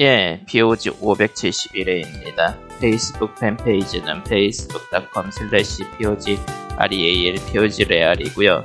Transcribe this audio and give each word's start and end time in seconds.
예, 0.00 0.44
POG 0.46 0.90
571회입니다. 1.00 2.56
페이스북 2.78 3.34
팬페이지는 3.34 4.18
facebook.com 4.20 5.28
slash 5.32 5.82
POG 5.98 6.38
REAL 6.76 7.34
POG 7.46 7.82
REAL이고요. 7.82 8.64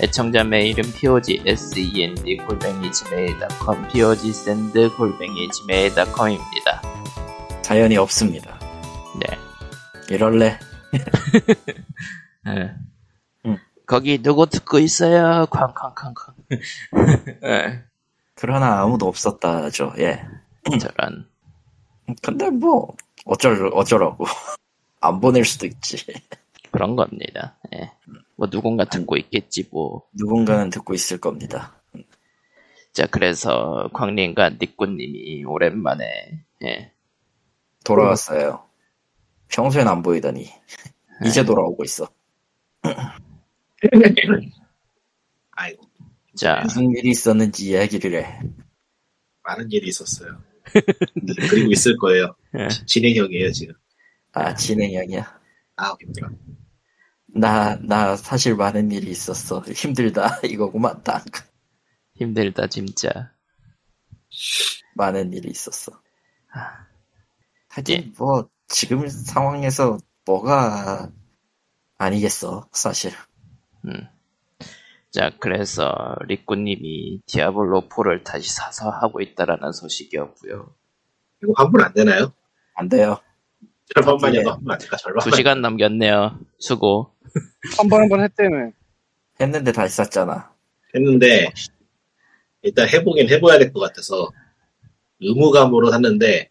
애청자 0.00 0.44
메일은 0.44 0.84
POG 0.92 1.42
SEND 1.44 2.36
골뱅이 2.46 2.92
gmail.com 2.92 3.88
POG 3.88 4.28
SEND 4.28 4.88
골뱅이 4.96 5.48
gmail.com입니다. 5.48 6.82
사연이 7.62 7.96
없습니다. 7.96 8.60
네. 9.18 10.14
이럴래? 10.14 10.60
예. 12.46 12.74
음. 13.46 13.58
거기 13.84 14.22
누구 14.22 14.46
듣고 14.46 14.78
있어요? 14.78 15.46
쾅쾅쾅쾅. 15.46 16.34
예, 17.46 17.82
그러나 18.36 18.80
아무도 18.80 19.08
없었다죠. 19.08 19.94
예. 19.98 20.22
저런. 20.78 21.28
근데 22.22 22.50
뭐 22.50 22.94
어쩔 23.24 23.70
어쩌라고 23.72 24.24
안 25.00 25.20
보낼 25.20 25.44
수도 25.44 25.66
있지. 25.66 25.96
그런 26.70 26.96
겁니다. 26.96 27.56
예. 27.74 27.92
뭐 28.36 28.48
누군가 28.48 28.84
듣고 28.84 29.16
있겠지 29.16 29.68
뭐. 29.70 30.02
누군가는 30.12 30.70
듣고 30.70 30.94
있을 30.94 31.18
겁니다. 31.18 31.80
자 32.92 33.06
그래서 33.06 33.88
광림과 33.92 34.50
니꾸님이 34.60 35.44
오랜만에 35.44 36.04
예. 36.64 36.92
돌아왔어요. 37.84 38.64
평소엔 39.48 39.88
안 39.88 40.02
보이더니 40.02 40.50
이제 41.24 41.44
돌아오고 41.44 41.84
있어. 41.84 42.08
아이고 45.52 45.82
자 46.36 46.60
무슨 46.62 46.90
일이 46.96 47.10
있었는지 47.10 47.70
이야기를 47.70 48.24
해. 48.24 48.40
많은 49.42 49.70
일이 49.70 49.88
있었어요. 49.88 50.47
그리고 51.50 51.72
있을 51.72 51.96
거예요. 51.98 52.34
예. 52.58 52.68
진행형이에요 52.86 53.52
지금. 53.52 53.74
아 54.32 54.54
진행형이야. 54.54 55.40
아 55.76 55.96
힘들어. 56.00 56.30
나 57.26 57.76
나 57.82 58.16
사실 58.16 58.54
많은 58.56 58.90
일이 58.92 59.10
있었어. 59.10 59.60
힘들다 59.60 60.40
이거구만 60.44 61.02
딱. 61.04 61.24
힘들다 62.16 62.66
진짜. 62.68 63.32
많은 64.94 65.32
일이 65.32 65.50
있었어. 65.50 65.92
아, 66.52 66.86
하긴 67.68 68.02
예. 68.02 68.12
뭐 68.18 68.48
지금 68.68 69.08
상황에서 69.08 69.98
뭐가 70.26 71.10
아니겠어 71.98 72.68
사실. 72.72 73.12
음. 73.86 74.08
자 75.10 75.30
그래서 75.40 76.16
리꾸님이 76.26 77.22
디아블로 77.26 77.88
4를 77.88 78.22
다시 78.24 78.50
사서 78.54 78.90
하고 78.90 79.20
있다라는 79.20 79.72
소식이었고요. 79.72 80.74
이거 81.42 81.52
환불 81.56 81.82
안 81.82 81.92
되나요? 81.94 82.32
안 82.74 82.88
돼요. 82.88 83.18
절반만이라도 83.94 84.50
환불 84.50 84.72
안 84.72 84.78
될까? 84.78 84.96
절반. 84.98 85.20
두 85.30 85.34
시간 85.36 85.62
넘겼네요. 85.62 86.38
수고. 86.58 87.14
한 87.78 87.88
번 87.88 88.00
한 88.02 88.08
번 88.08 88.20
했다며. 88.22 88.70
했는데 89.40 89.72
다시 89.72 89.96
샀잖아. 89.96 90.52
했는데 90.94 91.48
일단 92.62 92.88
해보긴 92.88 93.28
해봐야 93.30 93.58
될 93.58 93.72
것 93.72 93.80
같아서 93.80 94.28
의무감으로 95.20 95.90
샀는데 95.90 96.50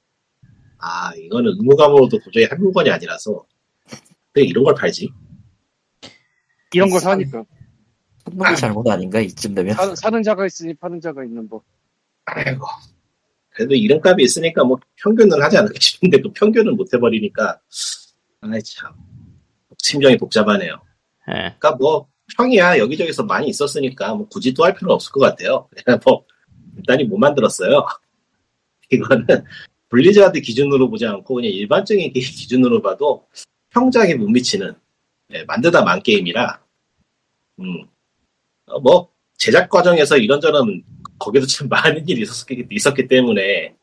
아 0.79 1.11
이거는 1.15 1.51
의무감으로도 1.59 2.19
도저히 2.23 2.45
할 2.45 2.57
물건이 2.57 2.89
아니라서 2.89 3.45
왜 4.33 4.43
이런 4.43 4.63
걸 4.63 4.73
팔지? 4.73 5.09
이런 6.73 6.89
걸 6.89 6.99
사니까. 7.01 7.43
손목이 8.27 8.55
잘못 8.57 8.87
아닌가 8.89 9.19
이쯤 9.19 9.55
되면. 9.55 9.73
사, 9.75 9.95
사는 9.95 10.21
자가 10.23 10.45
있으니 10.45 10.73
파는 10.73 10.99
자가 11.01 11.23
있는 11.23 11.47
법. 11.47 11.63
아이고 12.25 12.65
그래도 13.49 13.73
이름값이 13.73 14.21
있으니까 14.23 14.63
뭐 14.63 14.77
평균은 15.01 15.41
하지 15.41 15.57
않을까 15.57 15.75
싶은데 15.79 16.21
또 16.21 16.31
평균은 16.33 16.75
못 16.75 16.93
해버리니까 16.93 17.59
아이 18.41 18.61
참 18.63 18.93
심정이 19.77 20.17
복잡하네요. 20.17 20.73
예. 21.29 21.33
그러니까 21.33 21.75
뭐 21.75 22.07
평이야 22.37 22.77
여기저기서 22.79 23.23
많이 23.23 23.47
있었으니까 23.47 24.13
뭐 24.13 24.27
굳이 24.27 24.53
또 24.53 24.65
할 24.65 24.73
필요는 24.75 24.93
없을 24.93 25.11
것 25.13 25.21
같아요. 25.21 25.67
그냥 25.83 25.99
뭐 26.05 26.25
일단이 26.77 27.05
못 27.05 27.17
만들었어요. 27.17 27.85
이거는 28.91 29.25
블리자드 29.89 30.41
기준으로 30.41 30.89
보지 30.89 31.05
않고 31.05 31.35
그냥 31.35 31.49
일반적인 31.51 32.11
기- 32.11 32.19
기준으로 32.19 32.81
봐도 32.81 33.25
평작에 33.69 34.15
못 34.15 34.27
미치는 34.29 34.75
예, 35.33 35.43
만들다 35.45 35.83
만 35.83 36.01
게임이라 36.03 36.59
음, 37.59 37.81
어, 37.81 37.87
뭐 38.81 39.09
제작 39.37 39.69
과정에서 39.69 40.17
이런저런 40.17 40.83
거기도 41.19 41.45
참 41.45 41.69
많은 41.69 42.07
일이 42.07 42.21
있었기, 42.21 42.67
있었기 42.69 43.07
때문에 43.07 43.75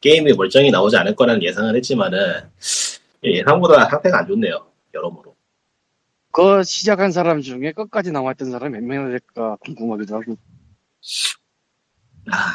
게임이 0.00 0.32
멀쩡히 0.34 0.70
나오지 0.70 0.96
않을 0.96 1.16
거라는 1.16 1.42
예상을 1.42 1.74
했지만은 1.76 2.18
예, 3.24 3.38
예상보다 3.38 3.88
상태가 3.88 4.20
안 4.20 4.26
좋네요 4.28 4.66
여러모로. 4.94 5.34
그 6.30 6.62
시작한 6.62 7.10
사람 7.10 7.40
중에 7.40 7.72
끝까지 7.72 8.12
남았던 8.12 8.50
사람이 8.50 8.78
몇 8.78 8.84
명이나 8.84 9.10
될까 9.10 9.56
궁금하기도 9.60 10.14
하고. 10.14 10.36
아, 12.30 12.54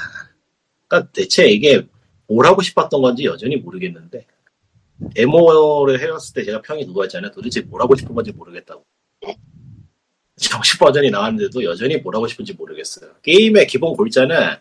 그러니까 0.87 1.11
대체 1.11 1.47
이게 1.47 1.85
뭘 2.27 2.45
하고 2.45 2.61
싶었던 2.61 3.01
건지 3.01 3.25
여전히 3.25 3.57
모르겠는데 3.57 4.25
데모를 5.15 5.99
해왔을 5.99 6.33
때 6.33 6.43
제가 6.43 6.61
평이 6.61 6.85
그거였잖아요. 6.85 7.31
도대체 7.31 7.61
뭘 7.61 7.81
하고 7.81 7.95
싶은 7.95 8.15
건지 8.15 8.31
모르겠다고. 8.31 8.85
정식 10.37 10.79
버전이 10.79 11.11
나왔는데도 11.11 11.63
여전히 11.63 11.97
뭘 11.97 12.15
하고 12.15 12.27
싶은지 12.27 12.53
모르겠어요. 12.53 13.11
게임의 13.21 13.67
기본 13.67 13.95
골자는 13.95 14.55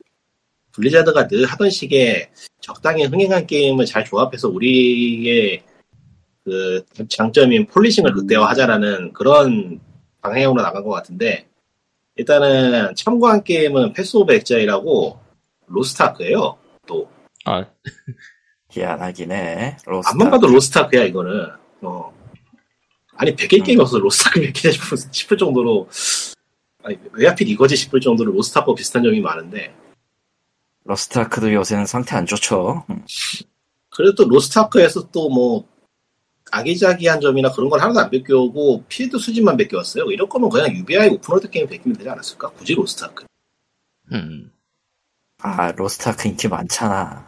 블리자드가 0.72 1.28
늘 1.28 1.44
하던 1.47 1.71
식의 1.71 2.31
적당히 2.60 3.05
흥행한 3.05 3.47
게임을 3.47 3.84
잘 3.87 4.05
조합해서 4.05 4.49
우리의 4.49 5.62
그 6.44 6.84
장점인 7.09 7.66
polishing을 7.66 8.12
극대화하자라는 8.12 9.12
그런 9.12 9.81
방향으로 10.21 10.62
나간 10.62 10.82
것 10.82 10.91
같은데 10.91 11.47
일단은 12.16 12.94
참고한 12.94 13.43
게임은 13.43 13.93
Path 13.93 14.16
of 14.16 14.32
Exile이라고 14.34 15.19
로스트아크예요. 15.66 16.59
또 16.87 17.09
어. 17.47 17.65
희한하긴 18.71 19.32
해. 19.32 19.77
로스타. 19.87 20.11
암만 20.10 20.31
봐도 20.31 20.47
로스트아크야 20.49 21.05
이거는. 21.05 21.50
어. 21.82 22.12
아니 23.22 23.37
100개 23.37 23.60
음. 23.60 23.62
게임이 23.62 23.81
없어 23.81 23.99
로스트아크 23.99 24.41
몇 24.41 24.53
개냐 24.53 24.72
싶을, 24.72 24.99
싶을 25.12 25.37
정도로 25.38 25.88
아니, 26.83 26.99
왜 27.12 27.28
하필 27.28 27.49
이거지 27.49 27.77
싶을 27.77 28.00
정도로 28.00 28.33
로스트아크와 28.33 28.75
비슷한 28.75 29.05
점이 29.05 29.21
많은데 29.21 29.72
로스트아크도 30.84 31.53
요새는 31.53 31.87
상태 31.87 32.16
안 32.16 32.27
좋죠. 32.27 32.84
음. 32.91 33.05
그래도 33.91 34.25
또 34.25 34.28
로스트아크에서 34.28 35.09
또 35.11 35.28
뭐 35.28 35.65
아기자기한 36.50 37.21
점이나 37.21 37.50
그런 37.50 37.71
걸 37.71 37.81
하나도 37.81 38.00
안 38.00 38.11
베껴오고 38.11 38.84
필드 38.88 39.19
수집만 39.19 39.56
베껴왔어요. 39.56 40.11
이럴 40.11 40.28
거면 40.28 40.50
그냥 40.50 40.75
UBI 40.75 41.09
open 41.09 41.26
world 41.26 41.48
게임 41.49 41.66
베끼면 41.66 41.97
되지 41.97 42.11
않았을까? 42.11 42.50
굳이 42.50 42.75
로스트아크. 42.75 43.25
음. 44.12 44.53
아 45.38 45.72
로스트아크 45.72 46.28
인기 46.28 46.49
많잖아. 46.49 47.27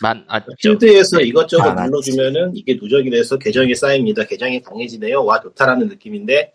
만, 0.00 0.24
아, 0.28 0.40
저, 0.40 0.46
필드에서 0.58 1.20
이것저것 1.20 1.70
아. 1.70 1.84
눌러주면은 1.84 2.52
이게 2.54 2.78
누적이 2.80 3.10
돼서 3.10 3.36
계정이 3.36 3.74
쌓입니다. 3.74 4.24
계정이 4.24 4.62
강해지네요. 4.62 5.24
와 5.24 5.40
좋다라는 5.40 5.88
느낌인데 5.88 6.52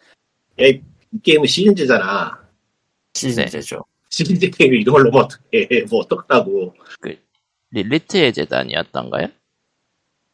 야, 0.62 0.66
이 0.66 0.82
게임은 1.22 1.46
시즌제잖아. 1.46 2.40
시즌제죠. 3.14 3.84
시즌제 4.10 4.50
게임을 4.50 4.82
이런 4.82 4.94
걸 4.94 5.04
넣으면 5.04 5.26
어떡해. 5.26 5.86
뭐 5.90 6.00
어떡하라고. 6.02 6.74
릴리트의 7.72 8.32
제단이었던가요? 8.34 9.28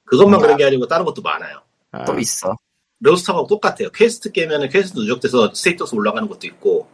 그것만 0.05 0.39
아. 0.39 0.43
그런 0.43 0.57
게 0.57 0.65
아니고 0.65 0.87
다른 0.87 1.05
것도 1.05 1.21
많아요. 1.21 1.61
아, 1.91 2.05
또 2.05 2.17
있어. 2.19 2.55
로스트아크하고 2.99 3.47
똑같아요. 3.47 3.89
퀘스트 3.89 4.31
깨면은 4.31 4.69
퀘스트 4.69 4.99
누적돼서 4.99 5.53
status 5.53 5.95
올라가는 5.95 6.27
것도 6.27 6.45
있고 6.47 6.87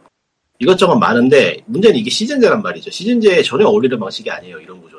이것저것 0.58 0.96
많은데 0.96 1.62
문제는 1.66 1.96
이게 1.96 2.10
시즌제란 2.10 2.62
말이죠. 2.62 2.90
시즌제에 2.90 3.42
전혀 3.42 3.66
어울리는 3.66 3.98
방식이 3.98 4.30
아니에요. 4.30 4.58
이런 4.58 4.80
구조는. 4.80 4.97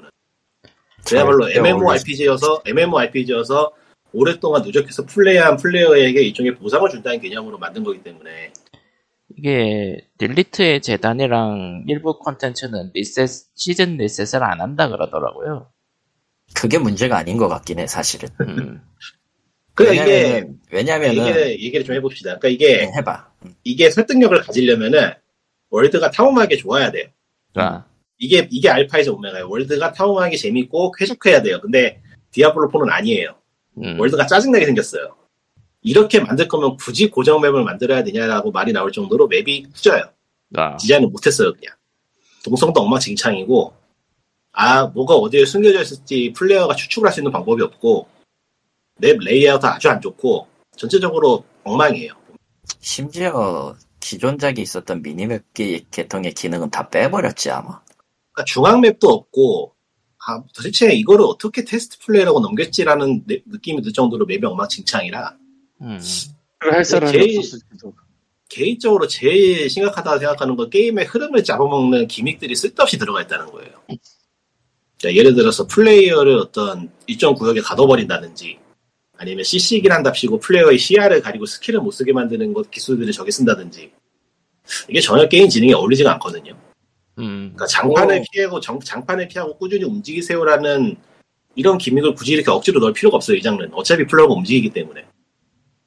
그야말로 1.07 1.49
MMORPG여서 1.49 2.63
MMORPG여서 2.65 3.71
오랫동안 4.13 4.63
누적해서 4.63 5.05
플레이한 5.05 5.57
플레이어에게 5.57 6.21
일종의 6.23 6.55
보상을 6.55 6.89
준다는 6.89 7.19
개념으로 7.19 7.57
만든 7.57 7.83
거기 7.83 8.01
때문에 8.01 8.51
이게 9.37 10.07
릴리트의 10.17 10.81
제단이랑 10.81 11.85
일부 11.87 12.17
콘텐츠는 12.17 12.91
리셋, 12.93 13.29
시즌 13.55 13.97
리셋을 13.97 14.43
안 14.43 14.59
한다 14.59 14.89
그러더라고요. 14.89 15.71
그게 16.55 16.79
문제가 16.79 17.17
아닌 17.17 17.37
것 17.37 17.47
같긴 17.47 17.79
해 17.79 17.87
사실은. 17.87 18.29
음. 18.41 18.81
그러니까 19.75 20.03
이게 20.03 20.11
왜냐면은 20.11 20.59
왜냐면은 20.71 21.15
얘기를, 21.15 21.51
얘기를 21.61 21.85
좀 21.85 21.95
해봅시다. 21.95 22.37
그러니까 22.37 22.49
이게 22.49 22.85
네, 22.85 22.91
해봐. 22.97 23.31
이게 23.63 23.89
설득력을 23.89 24.41
가지려면은 24.41 25.13
world가 25.69 26.11
탐험하기 26.11 26.57
좋아야 26.57 26.91
돼요. 26.91 27.05
그러니까 27.53 27.85
이게 28.19 28.47
이게 28.51 28.69
알파이자 28.69 29.09
오메가예요. 29.09 29.49
world가 29.49 29.93
탐험하기 29.93 30.37
재밌고 30.37 30.91
쾌적해야 30.91 31.41
돼요. 31.41 31.59
근데 31.61 32.01
디아블로 32.31 32.69
4는 32.69 32.89
아니에요. 32.91 33.33
음. 33.81 33.99
world가 33.99 34.27
짜증나게 34.27 34.65
생겼어요. 34.65 35.15
이렇게 35.81 36.19
만들 36.19 36.47
거면 36.49 36.75
굳이 36.75 37.09
고정 37.09 37.39
map을 37.41 37.63
만들어야 37.63 38.03
되냐라고 38.03 38.51
말이 38.51 38.73
나올 38.73 38.91
정도로 38.91 39.27
map이 39.27 39.67
후져요. 39.73 40.03
아, 40.55 40.75
디자인을 40.77 41.07
못했어요, 41.07 41.53
그냥. 41.53 41.73
동선도 42.43 42.81
엉망진창이고, 42.81 43.73
아 44.51 44.85
뭐가 44.87 45.15
어디에 45.15 45.45
숨겨져 45.45 45.81
있을지 45.81 46.33
플레이어가 46.35 46.75
추측을 46.75 47.07
할 47.07 47.13
수 47.13 47.21
있는 47.21 47.31
방법이 47.31 47.61
없고 47.63 48.07
map 48.97 49.17
레이아웃도 49.19 49.67
아주 49.67 49.89
안 49.89 50.01
좋고 50.01 50.47
전체적으로 50.75 51.45
엉망이에요. 51.63 52.11
심지어 52.81 53.75
기존작에 54.01 54.55
있었던 54.57 55.01
mini 55.01 55.31
map 55.31 55.53
기- 55.53 55.85
계통의 55.91 56.33
기능은 56.33 56.71
다 56.71 56.89
빼버렸지 56.89 57.51
아마. 57.51 57.79
그러니까 58.39 58.45
중앙 58.45 58.81
map도 58.81 59.09
없고 59.09 59.75
아, 60.27 60.43
도대체 60.53 60.93
이거를 60.93 61.25
어떻게 61.25 61.63
테스트 61.63 61.97
플레이라고 61.99 62.39
넘겼지라는 62.41 63.23
느- 63.25 63.39
느낌이 63.45 63.81
들 63.81 63.91
정도로 63.93 64.25
map이 64.25 64.45
엉망진창이라 64.45 65.35
음. 65.81 65.99
할 66.59 66.85
사람이 66.85 67.11
제일- 67.11 67.37
없었을지도. 67.39 67.93
개인적으로 68.49 69.07
제일 69.07 69.69
심각하다고 69.69 70.17
생각하는 70.19 70.55
건 70.55 70.69
게임의 70.71 71.05
흐름을 71.05 71.43
잡아먹는 71.43 72.07
gimmick들이 72.07 72.55
쓸데없이 72.55 72.97
들어가 72.97 73.21
있다는 73.21 73.45
거예요. 73.51 73.71
자, 74.97 75.13
예를 75.13 75.35
들어서 75.35 75.67
플레이어를 75.67 76.35
어떤 76.37 76.91
일정 77.07 77.35
구역에 77.35 77.61
가둬버린다든지 77.61 78.57
아니면 79.17 79.43
CC기를 79.43 79.95
한답시고 79.95 80.39
플레이어의 80.39 80.77
시야를 80.79 81.21
가리고 81.21 81.45
스킬을 81.45 81.79
못 81.79 81.91
쓰게 81.91 82.11
만드는 82.11 82.53
것 82.53 82.71
기술들을 82.71 83.11
저기 83.13 83.31
쓴다든지 83.31 83.91
이게 84.89 84.99
전혀 84.99 85.27
게임 85.27 85.47
진행에 85.47 85.73
어울리지가 85.73 86.11
않거든요. 86.13 86.57
음. 87.19 87.51
그러니까 87.53 87.65
장판을 87.67 88.19
오. 88.19 88.23
피하고 88.31 88.59
정- 88.59 88.79
장판을 88.79 89.27
피하고 89.27 89.57
꾸준히 89.57 89.83
움직이세요라는 89.83 90.95
이런 91.55 91.77
gimmick을 91.77 92.15
굳이 92.15 92.33
이렇게 92.33 92.49
억지로 92.51 92.79
넣을 92.79 92.93
필요가 92.93 93.17
없어요 93.17 93.37
이 93.37 93.41
장르는 93.41 93.73
어차피 93.73 94.05
플레이어가 94.05 94.33
움직이기 94.33 94.69
때문에 94.71 95.05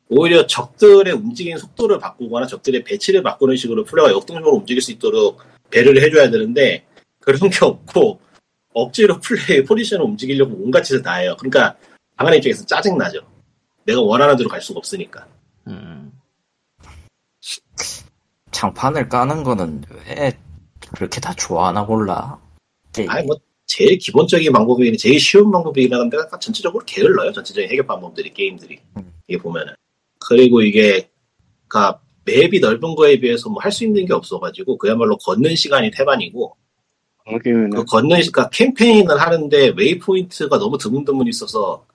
오히려 0.09 0.47
적들의 0.47 1.13
움직이는 1.15 1.57
속도를 1.59 1.99
바꾸거나 1.99 2.47
적들의 2.47 2.85
배치를 2.85 3.23
바꾸는 3.23 3.57
식으로 3.57 3.85
플레이어가 3.85 4.13
역동적으로 4.15 4.57
움직일 4.57 4.83
수 4.83 4.93
있도록 4.93 5.41
배려를 5.71 6.03
해줘야 6.03 6.29
되는데 6.31 6.85
그런 7.21 7.49
게 7.49 7.65
없고 7.65 8.21
억지로 8.75 9.19
플레이 9.21 9.65
포지션을 9.65 10.05
움직이려고 10.05 10.55
온갖 10.63 10.83
짓을 10.83 11.01
다 11.03 11.15
해요 11.15 11.35
그러니까 11.39 11.77
방안의 12.17 12.39
입장에서 12.39 12.67
짜증 12.67 12.99
나죠 12.99 13.21
내가 13.85 14.01
원하는 14.03 14.37
대로 14.37 14.49
갈 14.51 14.61
수가 14.61 14.79
없으니까 14.79 15.27
음. 15.69 16.13
장판을 18.51 19.09
까는 19.09 19.43
거는 19.45 19.85
왜 20.07 20.39
그렇게 20.95 21.21
다 21.21 21.33
좋아하나 21.35 21.83
몰라. 21.83 22.39
게임. 22.93 23.11
아니 23.11 23.27
뭐 23.27 23.37
제일 23.67 23.99
기본적인 23.99 24.53
방법이긴 24.53 24.97
제일 24.99 25.19
쉬운 25.19 25.51
방법이긴 25.51 25.95
한데 25.95 26.19
약간 26.19 26.39
전체적으로 26.41 26.85
게을러요 26.85 27.33
전체적인 27.33 27.71
해결 27.71 27.87
방법들이 27.87 28.33
게임들이 28.35 28.79
음. 28.99 29.13
이게 29.27 29.39
보면은 29.39 29.73
그리고 30.29 30.61
이게 30.63 31.09
그니까 31.69 32.01
map이 32.25 32.61
넓은 32.61 32.95
거에 32.95 33.19
비해서 33.19 33.49
뭐 33.49 33.61
할 33.63 33.73
수 33.73 33.85
있는 33.85 34.05
게 34.07 34.13
없어가지고 34.13 34.77
그야말로 34.79 35.17
걷는 35.17 35.57
시간이 35.57 35.91
태반이고 35.91 36.57
그 37.71 37.85
걷는 37.85 38.23
시간 38.23 38.49
캠페인을 38.53 39.21
하는데 39.21 39.73
waypoint가 39.77 40.59
너무 40.59 40.77
드문드문 40.79 41.27
있어서 41.29 41.87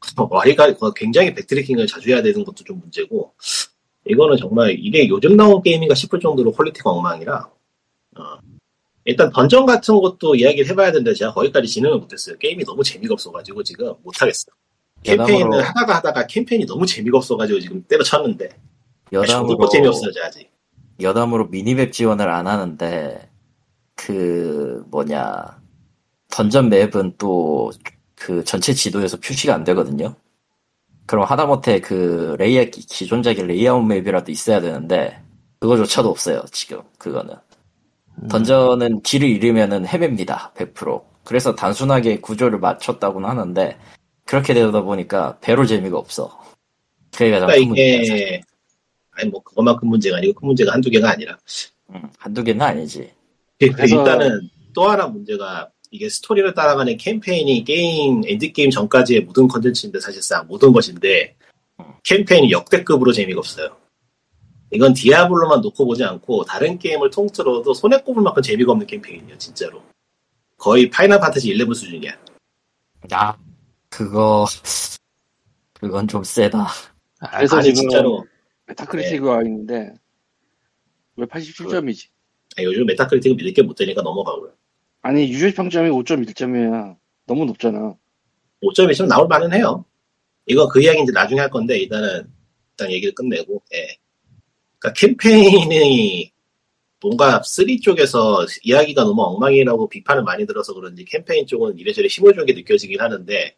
와리가리 0.30 0.74
굉장히 0.94 1.32
backtracking을 1.34 1.86
자주 1.86 2.10
해야 2.10 2.22
되는 2.22 2.44
것도 2.44 2.64
좀 2.64 2.78
문제고 2.80 3.32
이거는 4.04 4.36
정말 4.36 4.76
이게 4.78 5.08
요즘 5.08 5.36
나온 5.36 5.62
게임인가 5.62 5.94
싶을 5.94 6.20
정도로 6.20 6.52
퀄리티가 6.52 6.90
엉망이라 6.90 7.50
어, 8.18 8.38
일단 9.04 9.30
던전 9.30 9.64
같은 9.66 9.98
것도 10.00 10.34
이야기를 10.34 10.68
해봐야 10.70 10.92
되는데 10.92 11.14
제가 11.14 11.32
거기까지 11.32 11.66
진행을 11.68 11.98
못했어요. 11.98 12.36
게임이 12.38 12.64
너무 12.64 12.82
재미가 12.82 13.14
없어가지고 13.14 13.62
지금 13.62 13.94
못하겠어요. 14.02 14.52
캠페인을 15.02 15.50
여담으로- 15.50 15.62
하다가 15.62 15.96
하다가 15.96 16.26
캠페인이 16.26 16.66
너무 16.66 16.84
재미가 16.84 17.18
없어가지고 17.18 17.60
지금 17.60 17.82
때려쳤는데. 17.84 18.48
여담으로 19.12 19.48
저도 19.56 19.68
재미없어요 19.70 20.10
아직. 20.24 20.50
여담으로 21.00 21.46
minimap 21.48 21.92
지원을 21.92 22.28
안 22.28 22.46
하는데 22.46 23.30
그 23.94 24.84
뭐냐 24.90 25.60
dungeon 26.30 26.68
map은 26.68 27.14
또 27.18 27.70
그 28.20 28.42
전체 28.42 28.72
지도에서 28.74 29.16
표시가 29.18 29.54
안 29.54 29.62
되거든요. 29.62 30.16
그럼 31.06 31.24
하다못해 31.24 31.80
그 31.80 32.34
레이아 32.40 32.64
기존작의 32.64 33.46
레이아웃 33.46 33.84
map이라도 33.86 34.32
있어야 34.32 34.60
되는데 34.60 35.22
그거조차도 35.60 36.08
없어요 36.10 36.42
지금 36.50 36.82
그거는. 36.98 37.34
음. 37.34 37.38
dungeon은 38.28 39.02
길을 39.02 39.28
잃으면은 39.28 39.86
헤맵니다 39.86 40.52
100% 40.56 41.02
그래서 41.24 41.54
단순하게 41.54 42.20
구조를 42.20 42.58
맞췄다고는 42.58 43.28
하는데 43.28 43.78
그렇게 44.24 44.54
되다 44.54 44.82
보니까 44.82 45.38
배로 45.40 45.66
재미가 45.66 45.98
없어. 45.98 46.38
그러니까 47.14 47.46
큰 47.46 47.66
문제야 47.68 48.00
이게 48.00 48.40
아니 49.12 49.30
뭐 49.30 49.42
그것만큼 49.42 49.88
문제가 49.88 50.18
아니고 50.18 50.40
큰 50.40 50.46
문제가 50.46 50.72
한두 50.72 50.90
개가 50.90 51.10
아니라. 51.10 51.38
음, 51.90 52.02
한두 52.18 52.44
개는 52.44 52.60
아니지. 52.60 53.10
그래서- 53.58 53.98
일단은 53.98 54.48
또 54.74 54.88
하나 54.88 55.06
문제가 55.06 55.70
이게 55.90 56.08
스토리를 56.08 56.52
따라가는 56.54 56.96
캠페인이 56.98 57.64
게임 57.64 58.22
end 58.26 58.52
game 58.52 58.70
전까지의 58.70 59.22
모든 59.22 59.48
컨텐츠인데 59.48 60.00
사실상 60.00 60.46
모든 60.46 60.72
것인데 60.72 61.34
음. 61.80 61.84
캠페인이 62.04 62.50
역대급으로 62.52 63.12
재미가 63.12 63.38
없어요. 63.38 63.77
이건 64.70 64.92
디아블로만 64.94 65.60
놓고 65.62 65.86
보지 65.86 66.04
않고 66.04 66.44
다른 66.44 66.78
게임을 66.78 67.10
통틀어도 67.10 67.72
손에 67.74 67.98
꼽을 68.02 68.22
만큼 68.22 68.42
재미가 68.42 68.72
없는 68.72 68.86
캠페인이에요 68.86 69.38
진짜로. 69.38 69.82
거의 70.56 70.90
파이널 70.90 71.20
판타지 71.20 71.48
11 71.48 71.74
수준이야. 71.74 72.12
야 73.12 73.38
그거 73.88 74.44
그건 75.74 76.08
좀 76.08 76.22
세다 76.24 76.66
그래서 77.32 77.56
아니 77.56 77.64
지금 77.72 77.88
진짜로 77.88 78.26
메타크리틱이 78.66 79.16
있는데 79.46 79.94
왜 81.16 81.26
87점이지? 81.26 82.08
아니, 82.56 82.66
요즘 82.66 82.86
메타크리틱은 82.86 83.36
믿을 83.36 83.52
게 83.52 83.62
못 83.62 83.74
되니까 83.74 84.02
넘어가고요. 84.02 84.52
아니 85.02 85.28
유저 85.32 85.54
평점이 85.54 85.90
5.1점이야. 85.90 86.96
너무 87.26 87.44
높잖아. 87.44 87.94
5점이 88.62 88.94
좀 88.96 89.06
나올 89.08 89.26
만은 89.28 89.52
해요. 89.52 89.84
이거 90.46 90.66
그 90.68 90.82
이야기 90.82 91.02
이제 91.02 91.12
나중에 91.12 91.40
할 91.40 91.50
건데, 91.50 91.78
일단은, 91.78 92.26
일단 92.72 92.90
얘기를 92.90 93.14
끝내고, 93.14 93.62
예. 93.74 93.96
그니까 94.78 94.92
캠페인이 94.94 96.32
뭔가 97.00 97.42
3 97.44 97.80
쪽에서 97.80 98.46
이야기가 98.62 99.04
너무 99.04 99.22
엉망이라고 99.22 99.88
비판을 99.88 100.24
많이 100.24 100.46
들어서 100.46 100.74
그런지 100.74 101.04
캠페인 101.04 101.46
쪽은 101.46 101.78
이래저래 101.78 102.08
게 102.08 102.52
느껴지긴 102.52 103.00
하는데, 103.00 103.56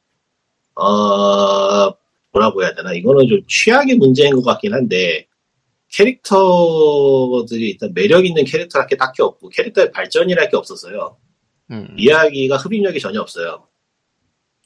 어, 0.74 1.94
뭐라고 2.32 2.62
해야 2.62 2.74
되나. 2.74 2.92
이거는 2.92 3.28
좀 3.28 3.40
취향의 3.48 3.96
문제인 3.96 4.34
것 4.34 4.42
같긴 4.42 4.74
한데, 4.74 5.26
캐릭터들이 5.88 7.70
일단 7.70 7.92
매력 7.94 8.24
있는 8.24 8.44
캐릭터랄 8.44 8.86
게 8.86 8.96
딱히 8.96 9.22
없고, 9.22 9.48
캐릭터의 9.48 9.90
발전이랄 9.90 10.50
게 10.50 10.56
없었어요. 10.56 11.16
음. 11.70 11.94
이야기가 11.98 12.56
흡입력이 12.56 13.00
전혀 13.00 13.20
없어요. 13.20 13.66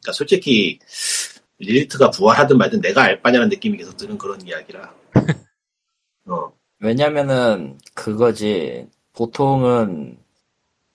그러니까 0.01 0.13
솔직히 0.13 0.79
릴리트가 1.59 2.11
부활하든 2.11 2.59
말든 2.59 2.81
내가 2.81 3.05
알 3.05 3.23
바냐는 3.23 3.49
느낌이 3.49 3.79
계속 3.79 3.97
드는 3.97 4.19
그런 4.19 4.45
이야기라. 4.47 4.95
어, 6.27 6.53
왜냐면은 6.81 7.79
그거지. 7.95 8.89
보통은 9.13 10.19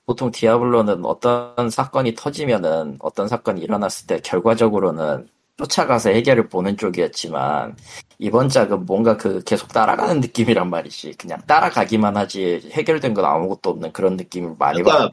보통 0.05 0.31
디아블로는 0.31 1.05
어떤 1.05 1.69
사건이 1.69 2.15
터지면은 2.15 2.97
어떤 2.99 3.27
사건이 3.27 3.61
일어났을 3.61 4.07
때 4.07 4.19
결과적으로는 4.21 5.27
쫓아가서 5.57 6.09
해결을 6.09 6.47
보는 6.49 6.77
쪽이었지만 6.77 7.75
이번 8.17 8.49
작은 8.49 8.85
뭔가 8.85 9.17
그 9.17 9.43
계속 9.43 9.67
따라가는 9.69 10.19
느낌이란 10.21 10.69
말이지. 10.69 11.13
그냥 11.13 11.39
따라가기만 11.45 12.17
하지 12.17 12.69
해결된 12.71 13.13
건 13.13 13.25
아무것도 13.25 13.69
없는 13.69 13.91
그런 13.91 14.15
느낌을 14.17 14.55
많이 14.57 14.81
그러니까 14.81 15.09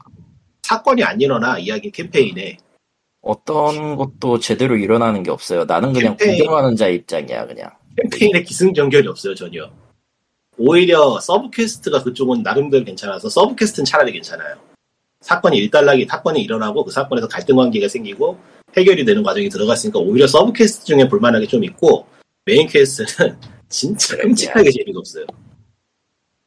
사건이 0.63 1.03
안 1.03 1.19
일어나 1.21 1.57
이야기 1.59 1.91
캠페인에. 1.91 2.57
어떤 3.21 3.95
것도 3.97 4.39
제대로 4.39 4.75
일어나는 4.75 5.23
게 5.23 5.31
없어요. 5.31 5.65
나는 5.65 5.93
그냥 5.93 6.15
캠페인. 6.17 6.39
구경하는 6.39 6.75
자 6.75 6.87
입장이야 6.87 7.45
그냥. 7.45 7.69
캠페인에 7.97 8.41
기승전결이 8.43 9.07
없어요 9.07 9.35
전혀. 9.35 9.69
오히려 10.57 11.19
sub 11.19 11.49
quest가 11.51 12.03
그쪽은 12.03 12.41
나름대로 12.43 12.83
괜찮아서 12.83 13.29
sub 13.29 13.55
quest는 13.55 13.85
차라리 13.85 14.11
괜찮아요. 14.11 14.55
사건이 15.21 15.57
일단락이 15.57 16.05
사건이 16.05 16.41
일어나고 16.41 16.83
그 16.83 16.91
사건에서 16.91 17.27
갈등 17.27 17.55
관계가 17.55 17.87
생기고 17.87 18.37
해결이 18.75 19.05
되는 19.05 19.23
과정이 19.23 19.49
들어갔으니까 19.49 19.99
오히려 19.99 20.27
sub 20.27 20.53
quest 20.53 20.85
중에 20.85 21.07
볼만하게 21.07 21.47
좀 21.47 21.63
있고 21.63 22.07
main 22.45 22.67
quest는 22.67 23.37
진짜 23.69 24.17
끔찍하게 24.17 24.71
재미가 24.71 24.99
없어요. 24.99 25.25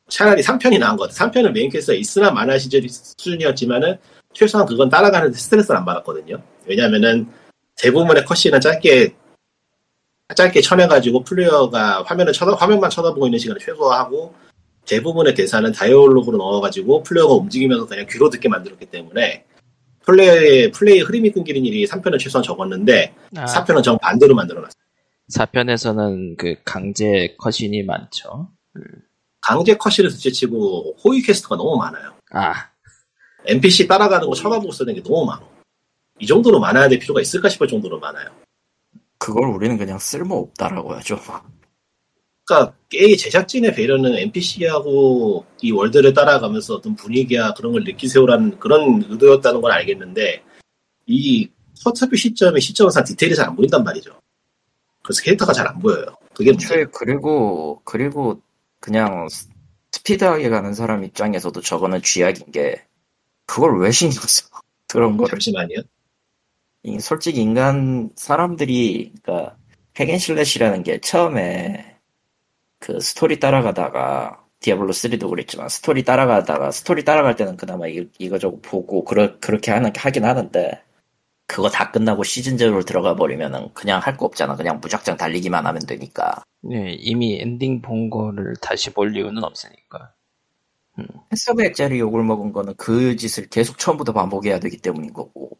차라리 0.08 0.42
3편이 0.42 0.78
나은 0.78 0.96
것 0.96 1.08
같아요. 1.08 1.30
3편은 1.30 1.52
main 1.52 1.70
quest가 1.70 1.96
있으나 1.96 2.30
마나 2.30 2.58
시절 2.58 2.88
수준이었지만은 2.88 3.96
최소한 4.32 4.66
그건 4.66 4.88
따라가는데 4.88 5.36
스트레스를 5.36 5.76
안 5.76 5.84
받았거든요. 5.84 6.42
왜냐면은 6.66 7.28
대부분의 7.76 8.24
cutscene은 8.24 8.60
짧게 8.60 9.14
짧게 10.34 10.60
쳐내가지고 10.60 11.24
플레이어가 11.24 12.02
화면을 12.04 12.32
쳐다 12.32 12.54
화면만 12.54 12.90
쳐다보고 12.90 13.26
있는 13.26 13.38
시간을 13.38 13.60
최소화하고 13.60 14.34
대부분의 14.86 15.34
대사는 15.34 15.70
dialogue로 15.72 16.38
넣어가지고 16.38 17.02
플레이어가 17.02 17.34
움직이면서 17.34 17.86
그냥 17.86 18.06
귀로 18.08 18.30
듣게 18.30 18.48
만들었기 18.48 18.86
때문에 18.86 19.44
플레이의 20.04 20.72
플레이 20.72 21.00
흐름이 21.00 21.30
끊기는 21.30 21.64
일이 21.64 21.86
3편은 21.86 22.18
최소한 22.18 22.42
적었는데 22.42 23.14
아, 23.36 23.44
4편은 23.44 23.82
정 23.82 23.98
반대로 23.98 24.34
만들어놨어요. 24.34 24.80
4편에서는 25.34 26.36
그 26.36 26.56
강제 26.64 27.36
cutscene이 27.38 27.82
많죠. 27.84 28.48
강제 29.40 29.76
cutscene을 29.76 30.10
둘째치고 30.10 30.96
호위 31.04 31.22
quest가 31.22 31.56
너무 31.56 31.76
많아요. 31.76 32.14
아, 32.32 32.54
NPC 33.46 33.86
따라가는 33.86 34.26
거 34.26 34.34
쳐다보고 34.34 34.72
쓰는 34.72 34.94
게 34.94 35.02
너무 35.02 35.24
많아. 35.26 35.42
이 36.18 36.26
정도로 36.26 36.58
많아야 36.58 36.88
될 36.88 36.98
필요가 36.98 37.20
있을까 37.20 37.48
싶을 37.48 37.68
정도로 37.68 37.98
많아요. 37.98 38.28
그걸 39.20 39.50
우리는 39.50 39.76
그냥 39.76 39.98
쓸모없다라고 39.98 40.94
하죠. 40.94 41.20
그러니까 42.44 42.74
게임 42.88 43.16
제작진의 43.16 43.74
배려는 43.74 44.14
NPC하고 44.16 45.44
이 45.60 45.70
월드를 45.70 46.12
따라가면서 46.14 46.74
어떤 46.76 46.96
분위기야 46.96 47.52
그런 47.54 47.72
걸 47.72 47.84
느끼세요라는 47.84 48.58
그런 48.58 49.04
의도였다는 49.08 49.60
건 49.60 49.70
알겠는데 49.72 50.42
이 51.06 51.48
quarter 51.84 52.04
view 52.04 52.16
시점에 52.16 52.58
시점상 52.60 53.04
디테일이 53.04 53.36
잘 53.36 53.46
안 53.48 53.54
보인단 53.54 53.84
말이죠. 53.84 54.18
그래서 55.02 55.22
캐릭터가 55.22 55.52
잘 55.52 55.68
안 55.68 55.78
보여요. 55.78 56.06
그게. 56.34 56.50
애초에 56.50 56.86
그리고 56.92 57.82
그리고 57.84 58.40
그냥 58.80 59.28
스- 59.28 59.48
스피드하게 59.92 60.48
가는 60.48 60.72
사람 60.74 61.04
입장에서도 61.04 61.60
저거는 61.60 62.00
쥐약인 62.02 62.50
게 62.52 62.84
그걸 63.46 63.78
왜 63.80 63.90
신경 63.92 64.22
써? 64.22 64.48
그런 64.88 65.16
걸 65.16 65.28
잠시만요. 65.28 65.82
이 66.82 66.98
솔직히 67.00 67.40
인간 67.42 68.10
사람들이 68.16 69.12
그러니까 69.22 69.56
hack 69.98 70.17
and 70.17 70.31
slash라는 70.31 70.82
게 70.82 71.00
처음에 71.00 71.98
그 72.78 73.00
스토리 73.00 73.40
따라가다가 73.40 74.44
디아블로 74.60 74.92
3도 74.92 75.28
그랬지만 75.30 75.68
스토리 75.68 76.04
따라가다가 76.04 76.70
스토리 76.70 77.04
따라갈 77.04 77.36
때는 77.36 77.56
그나마 77.56 77.88
이, 77.88 78.08
이거저거 78.18 78.58
보고 78.62 79.04
그러, 79.04 79.38
그렇게 79.40 79.70
하는 79.72 79.92
하긴 79.96 80.24
하는데 80.24 80.82
그거 81.46 81.68
다 81.68 81.90
끝나고 81.90 82.22
시즌 82.24 82.56
제로 82.58 82.82
들어가 82.82 83.16
버리면은 83.16 83.72
그냥 83.74 84.00
할 84.00 84.16
거 84.16 84.26
없잖아. 84.26 84.56
그냥 84.56 84.80
무작정 84.80 85.16
달리기만 85.16 85.66
하면 85.66 85.82
되니까. 85.86 86.42
네, 86.62 86.94
이미 87.00 87.40
엔딩 87.40 87.82
본 87.82 88.10
거를 88.10 88.54
다시 88.62 88.90
볼 88.92 89.16
이유는 89.16 89.42
없으니까. 89.44 90.14
햇서백짜리 91.32 91.98
욕을 92.00 92.22
먹은 92.24 92.52
거는 92.52 92.74
그 92.76 93.16
짓을 93.16 93.48
계속 93.48 93.78
처음부터 93.78 94.12
반복해야 94.12 94.60
되기 94.60 94.76
때문인 94.78 95.12
거고 95.12 95.58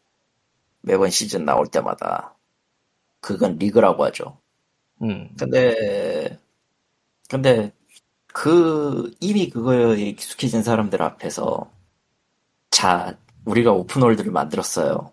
매번 0.81 1.09
시즌 1.09 1.45
나올 1.45 1.67
때마다 1.67 2.35
그건 3.21 3.57
리그라고 3.57 4.03
하죠 4.05 4.37
음, 5.03 5.29
근데 5.39 6.37
근데 7.29 7.71
그 8.33 9.11
이미 9.19 9.49
그거에 9.49 9.99
익숙해진 10.01 10.63
사람들 10.63 11.01
앞에서 11.01 11.69
자 12.71 13.17
우리가 13.45 13.71
오픈월드를 13.73 14.31
만들었어요. 14.31 15.11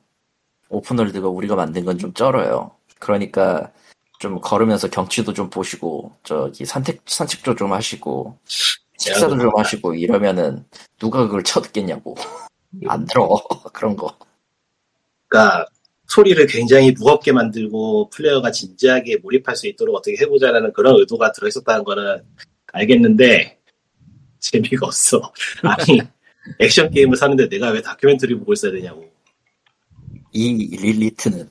오픈월드가 0.68 1.28
우리가 1.28 1.56
만든 1.56 1.84
건 1.84 1.98
좀 1.98 2.12
쩔어요. 2.12 2.72
그러니까 2.98 3.72
좀 4.18 4.40
걸으면서 4.40 4.88
경치도 4.88 5.32
좀 5.32 5.48
보시고 5.50 6.12
저기 6.24 6.64
산책 6.66 7.02
산책도 7.06 7.54
좀 7.56 7.72
하시고 7.72 8.38
식사도 8.98 9.38
좀 9.38 9.56
하시고 9.56 9.94
이러면은 9.94 10.64
누가 10.98 11.24
그걸 11.26 11.42
쳐듣겠냐고 11.44 12.16
안 12.88 13.06
들어 13.06 13.28
그런 13.72 13.96
거. 13.96 14.16
그러니까 15.28 15.66
소리를 16.06 16.46
굉장히 16.46 16.90
무겁게 16.92 17.32
만들고 17.32 18.10
플레이어가 18.10 18.50
진지하게 18.50 19.18
몰입할 19.18 19.54
수 19.54 19.68
있도록 19.68 19.94
어떻게 19.94 20.16
해보자라는 20.20 20.72
그런 20.72 20.96
의도가 20.96 21.32
들어있었다는 21.32 21.84
거는 21.84 22.22
알겠는데 22.72 23.58
재미가 24.40 24.86
없어. 24.86 25.32
아니 25.62 26.00
액션 26.58 26.90
게임을 26.90 27.16
사는데 27.16 27.48
내가 27.48 27.70
왜 27.70 27.82
다큐멘터리 27.82 28.34
보고 28.36 28.52
있어야 28.54 28.72
되냐고. 28.72 29.10
이 30.32 30.76
릴리트는 30.76 31.48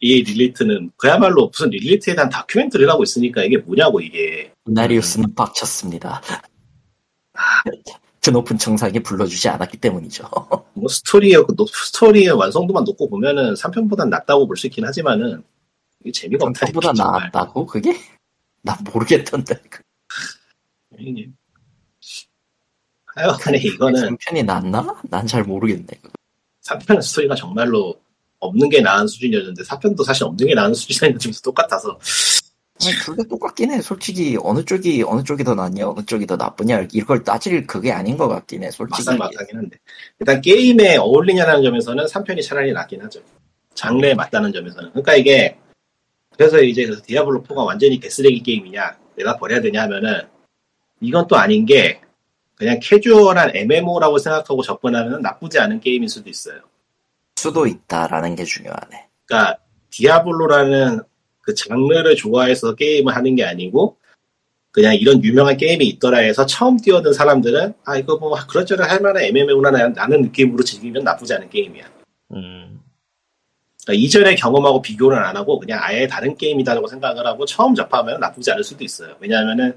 이 0.00 0.22
릴리트는 0.22 0.90
그야말로 0.96 1.48
무슨 1.48 1.70
릴리트에 1.70 2.14
대한 2.14 2.28
다큐멘터리를 2.28 2.90
하고 2.90 3.02
있으니까 3.02 3.42
이게 3.44 3.58
뭐냐고 3.58 4.00
이게. 4.00 4.52
이나리우스는 4.66 5.34
빡쳤습니다. 5.34 6.20
그 8.22 8.30
높은 8.30 8.58
정상에 8.58 8.98
불러주지 8.98 9.48
않았기 9.48 9.78
때문이죠. 9.78 10.24
뭐 10.74 10.88
스토리의 10.88 11.44
그 11.46 11.54
노- 11.56 11.66
스토리의 11.66 12.30
완성도만 12.32 12.84
놓고 12.84 13.08
보면은 13.08 13.54
3편보단 13.54 14.08
낫다고 14.08 14.46
볼 14.46 14.56
수 14.56 14.66
있긴 14.66 14.84
하지만은 14.84 15.42
이게 16.00 16.12
재미가 16.12 16.46
없다. 16.46 16.66
전보다 16.66 16.92
나았다고 16.92 17.66
그게? 17.66 17.96
나 18.62 18.76
모르겠던데. 18.92 19.54
형님. 20.98 21.34
하여간에 23.16 23.58
이거는 23.58 24.16
3편이 24.16 24.44
낫나? 24.44 25.00
난 25.10 25.26
잘 25.26 25.42
모르겠네. 25.44 25.86
3편 26.62 27.00
스토리가 27.02 27.34
정말로 27.34 27.94
없는 28.38 28.68
게 28.68 28.80
나은 28.80 29.06
수준이었는데 29.06 29.62
4편도 29.64 30.04
사실 30.04 30.24
없는 30.24 30.46
게 30.46 30.54
나은 30.54 30.74
수준이었는데 30.74 31.30
똑같아서 31.42 31.98
둘다 32.80 33.24
똑같긴 33.28 33.72
해. 33.72 33.80
솔직히 33.80 34.38
어느 34.42 34.64
쪽이 34.64 35.04
어느 35.06 35.22
쪽이 35.22 35.44
더 35.44 35.54
낫냐, 35.54 35.88
어느 35.88 36.04
쪽이 36.04 36.26
더 36.26 36.36
나쁘냐 36.36 36.88
이걸 36.92 37.22
따질 37.22 37.66
그게 37.66 37.92
아닌 37.92 38.16
것 38.16 38.28
같긴 38.28 38.62
해. 38.64 38.70
솔직히. 38.70 39.04
막상막하긴 39.04 39.58
한데 39.58 39.78
일단 40.18 40.40
게임에 40.40 40.96
어울리냐는 40.96 41.62
점에서는 41.62 42.06
3편이 42.06 42.42
차라리 42.42 42.72
낫긴 42.72 43.02
하죠. 43.02 43.20
장르에 43.74 44.14
맞다는 44.14 44.52
점에서는 44.52 44.90
그러니까 44.90 45.14
이게 45.14 45.56
그래서 46.36 46.60
이제 46.60 46.84
그래서 46.84 47.02
디아블로 47.04 47.42
4가 47.42 47.64
완전히 47.64 48.00
개쓰레기 48.00 48.42
게임이냐 48.42 48.98
내가 49.16 49.36
버려야 49.36 49.60
되냐 49.60 49.82
하면은 49.82 50.22
이건 51.00 51.26
또 51.26 51.36
아닌 51.36 51.66
게 51.66 52.00
그냥 52.56 52.78
캐주얼한 52.82 53.52
MMO라고 53.54 54.18
생각하고 54.18 54.62
접근하면 54.62 55.22
나쁘지 55.22 55.58
않은 55.58 55.80
게임일 55.80 56.08
수도 56.08 56.28
있어요. 56.28 56.60
수도 57.36 57.66
있다라는 57.66 58.36
게 58.36 58.44
중요하네. 58.44 59.08
그러니까 59.24 59.58
디아블로라는 59.90 61.00
그 61.50 61.54
장르를 61.54 62.16
좋아해서 62.16 62.74
게임을 62.74 63.14
하는 63.14 63.34
게 63.34 63.44
아니고 63.44 63.96
그냥 64.70 64.94
이런 64.94 65.22
유명한 65.24 65.56
게임이 65.56 65.84
있더라 65.86 66.18
해서 66.18 66.46
처음 66.46 66.76
뛰어든 66.76 67.12
사람들은 67.12 67.74
아 67.84 67.96
이거 67.96 68.16
뭐 68.16 68.34
그럭저럭 68.48 68.88
할 68.88 69.00
만한 69.00 69.24
MMO구나 69.24 69.70
하는 69.88 70.22
느낌으로 70.22 70.62
즐기면 70.62 71.02
나쁘지 71.02 71.34
않은 71.34 71.50
게임이야. 71.50 71.84
음, 72.32 72.80
그러니까 73.84 74.04
이전의 74.04 74.36
경험하고 74.36 74.80
비교를 74.80 75.18
안 75.18 75.36
하고 75.36 75.58
그냥 75.58 75.80
아예 75.82 76.06
다른 76.06 76.36
게임이다라고 76.36 76.86
생각을 76.86 77.26
하고 77.26 77.44
처음 77.46 77.74
접하면 77.74 78.20
나쁘지 78.20 78.52
않을 78.52 78.62
수도 78.62 78.84
있어요. 78.84 79.16
왜냐하면은 79.18 79.76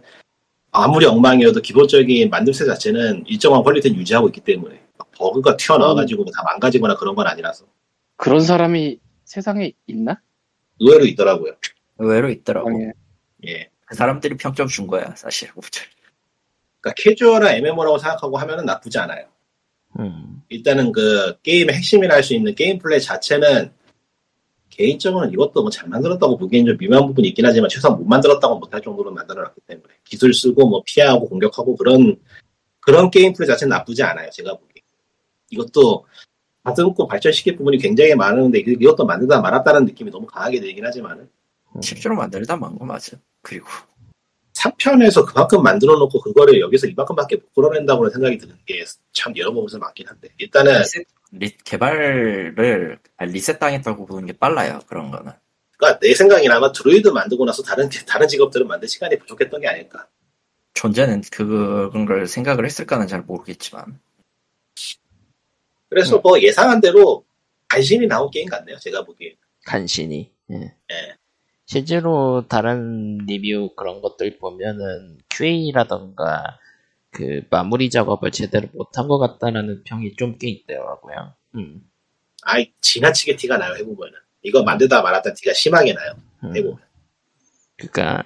아무리 0.72 1.06
엉망이어도 1.06 1.62
기본적인 1.62 2.30
만듦새 2.30 2.68
자체는 2.68 3.24
일정한 3.28 3.64
quality를 3.64 3.98
유지하고 3.98 4.28
있기 4.28 4.42
때문에 4.42 4.80
막 4.98 5.12
버그가 5.12 5.58
튀어나와가지고 5.58 6.26
다 6.26 6.44
망가지거나 6.44 6.98
그런 6.98 7.16
건 7.16 7.26
아니라서 7.28 7.66
그런 8.18 8.42
사람이 8.42 9.00
세상에 9.26 9.72
있나? 9.88 10.22
의외로 10.84 11.06
있더라고요. 11.06 11.54
의외로 11.98 12.30
있더라고. 12.30 12.70
세상에. 12.70 12.92
예. 13.48 13.70
그 13.86 13.96
사람들이 13.96 14.38
평점 14.38 14.68
준 14.68 14.88
거야, 14.88 15.14
사실. 15.16 15.50
그러니까 15.54 16.94
캐주얼한 16.98 17.56
MMO라고 17.56 17.98
생각하고 17.98 18.38
하면은 18.38 18.66
나쁘지 18.66 18.98
않아요. 19.00 19.26
음, 20.00 20.42
일단은 20.50 20.92
그 20.92 21.38
게임의 21.44 21.76
핵심이라 21.76 22.16
할 22.16 22.24
수 22.24 22.34
있는 22.34 22.56
게임 22.56 22.80
플레이 22.80 23.00
자체는 23.00 23.72
개인적으로는 24.72 25.32
이것도 25.34 25.62
뭐 25.62 25.70
잘 25.70 25.88
만들었다고 25.88 26.38
보기엔 26.38 26.66
좀 26.66 26.78
미묘한 26.78 27.06
부분이 27.08 27.28
있긴 27.30 27.46
하지만 27.46 27.70
최소한 27.70 27.98
못 28.00 28.06
만들었다고 28.06 28.58
못할 28.58 28.82
정도로 28.82 29.12
만들어놨기 29.12 29.62
때문에 29.68 29.94
기술 30.04 30.34
쓰고 30.34 30.68
뭐 30.68 30.82
피하고 30.86 31.30
공격하고 31.30 31.76
그런 31.76 32.18
그런 32.80 33.12
게임 33.12 33.34
플레이 33.34 33.48
자체는 33.48 33.70
나쁘지 33.70 34.02
않아요. 34.04 34.30
제가 34.32 34.58
보기에 34.58 34.82
이것도 35.52 36.06
다듬고 36.64 37.08
발전시킬 37.08 37.58
부분이 37.58 37.78
굉장히 37.78 38.16
많은데 38.16 38.60
이- 38.60 38.78
이것도 38.80 39.06
만들다 39.06 39.42
말았다는 39.42 39.86
느낌이 39.86 40.12
너무 40.12 40.26
강하게 40.28 40.60
들긴 40.62 40.86
하지만은 40.86 41.30
실제로 41.82 42.16
만들다 42.16 42.56
만 42.56 42.78
거 42.78 42.86
맞아. 42.86 43.18
그리고 43.42 43.68
3편에서 44.54 45.26
그만큼 45.26 45.62
만들어 45.64 45.98
놓고 45.98 46.22
그거를 46.22 46.60
여기서 46.62 46.88
이만큼밖에 46.88 47.36
못 47.38 47.54
끌어낸다고 47.54 48.10
생각이 48.10 48.38
드는 48.38 48.56
게참 48.66 49.36
여러 49.38 49.52
부분에서 49.52 49.78
맞긴 49.80 50.08
한데 50.08 50.30
일단은 50.38 50.80
리셋, 50.80 51.06
리- 51.32 51.58
개발을 51.66 53.00
아, 53.18 53.26
리셋 53.26 53.60
당했다고 53.60 54.06
보는 54.06 54.26
게 54.28 54.34
빨라요. 54.34 54.80
그런 54.88 55.12
거는. 55.12 55.32
그러니까 55.78 56.00
내 56.00 56.14
생각에는 56.14 56.56
아마 56.56 56.72
드루이드 56.72 57.10
만들고 57.10 57.44
나서 57.46 57.62
다른 57.64 57.90
다른 58.08 58.28
직업들을 58.28 58.66
만들 58.66 58.88
시간이 58.88 59.18
부족했던 59.20 59.60
게 59.60 59.68
아닐까. 59.68 60.08
존재는 60.76 61.24
그런 61.32 62.06
걸 62.06 62.28
생각을 62.28 62.66
했을까는 62.66 63.08
잘 63.08 63.22
모르겠지만. 63.22 64.00
그래서 65.94 66.20
뭐 66.20 66.40
예상한 66.42 66.82
대로 66.82 67.24
간신히 67.68 68.08
나온 68.08 68.30
게임 68.32 68.48
같네요. 68.50 68.78
제가 68.80 69.04
보기에. 69.06 69.36
간신히. 69.66 70.32
예. 70.52 70.56
예. 70.56 71.16
실제로 71.66 72.46
다른 72.48 73.20
리뷰 73.26 73.74
그런 73.76 74.02
것들 74.02 74.38
보면은 74.40 75.20
QA라던가 75.30 76.60
그 77.12 77.42
마무리 77.50 77.90
작업을 77.90 78.32
제대로 78.32 78.68
못한 78.74 79.08
것 79.08 79.18
같다라는 79.20 79.84
평이 79.84 80.16
좀 80.16 80.38
꽤 80.40 80.50
있더라고요. 80.50 81.34
음, 81.56 81.82
아이 82.44 82.72
지나치게 82.82 83.36
티가 83.38 83.58
나요. 83.58 83.76
해보면은 83.76 84.18
이거 84.42 84.64
만들다 84.64 85.02
말았다 85.02 85.34
티가 85.34 85.54
심하게 85.54 85.94
나요. 85.94 86.14
음. 86.44 86.56
해보면. 86.56 86.80
그러니까 87.78 88.24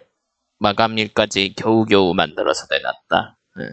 마감일까지 0.59 1.53
겨우겨우 1.55 2.13
만들어서 2.15 2.65
내놨다. 2.69 3.37
예. 3.59 3.69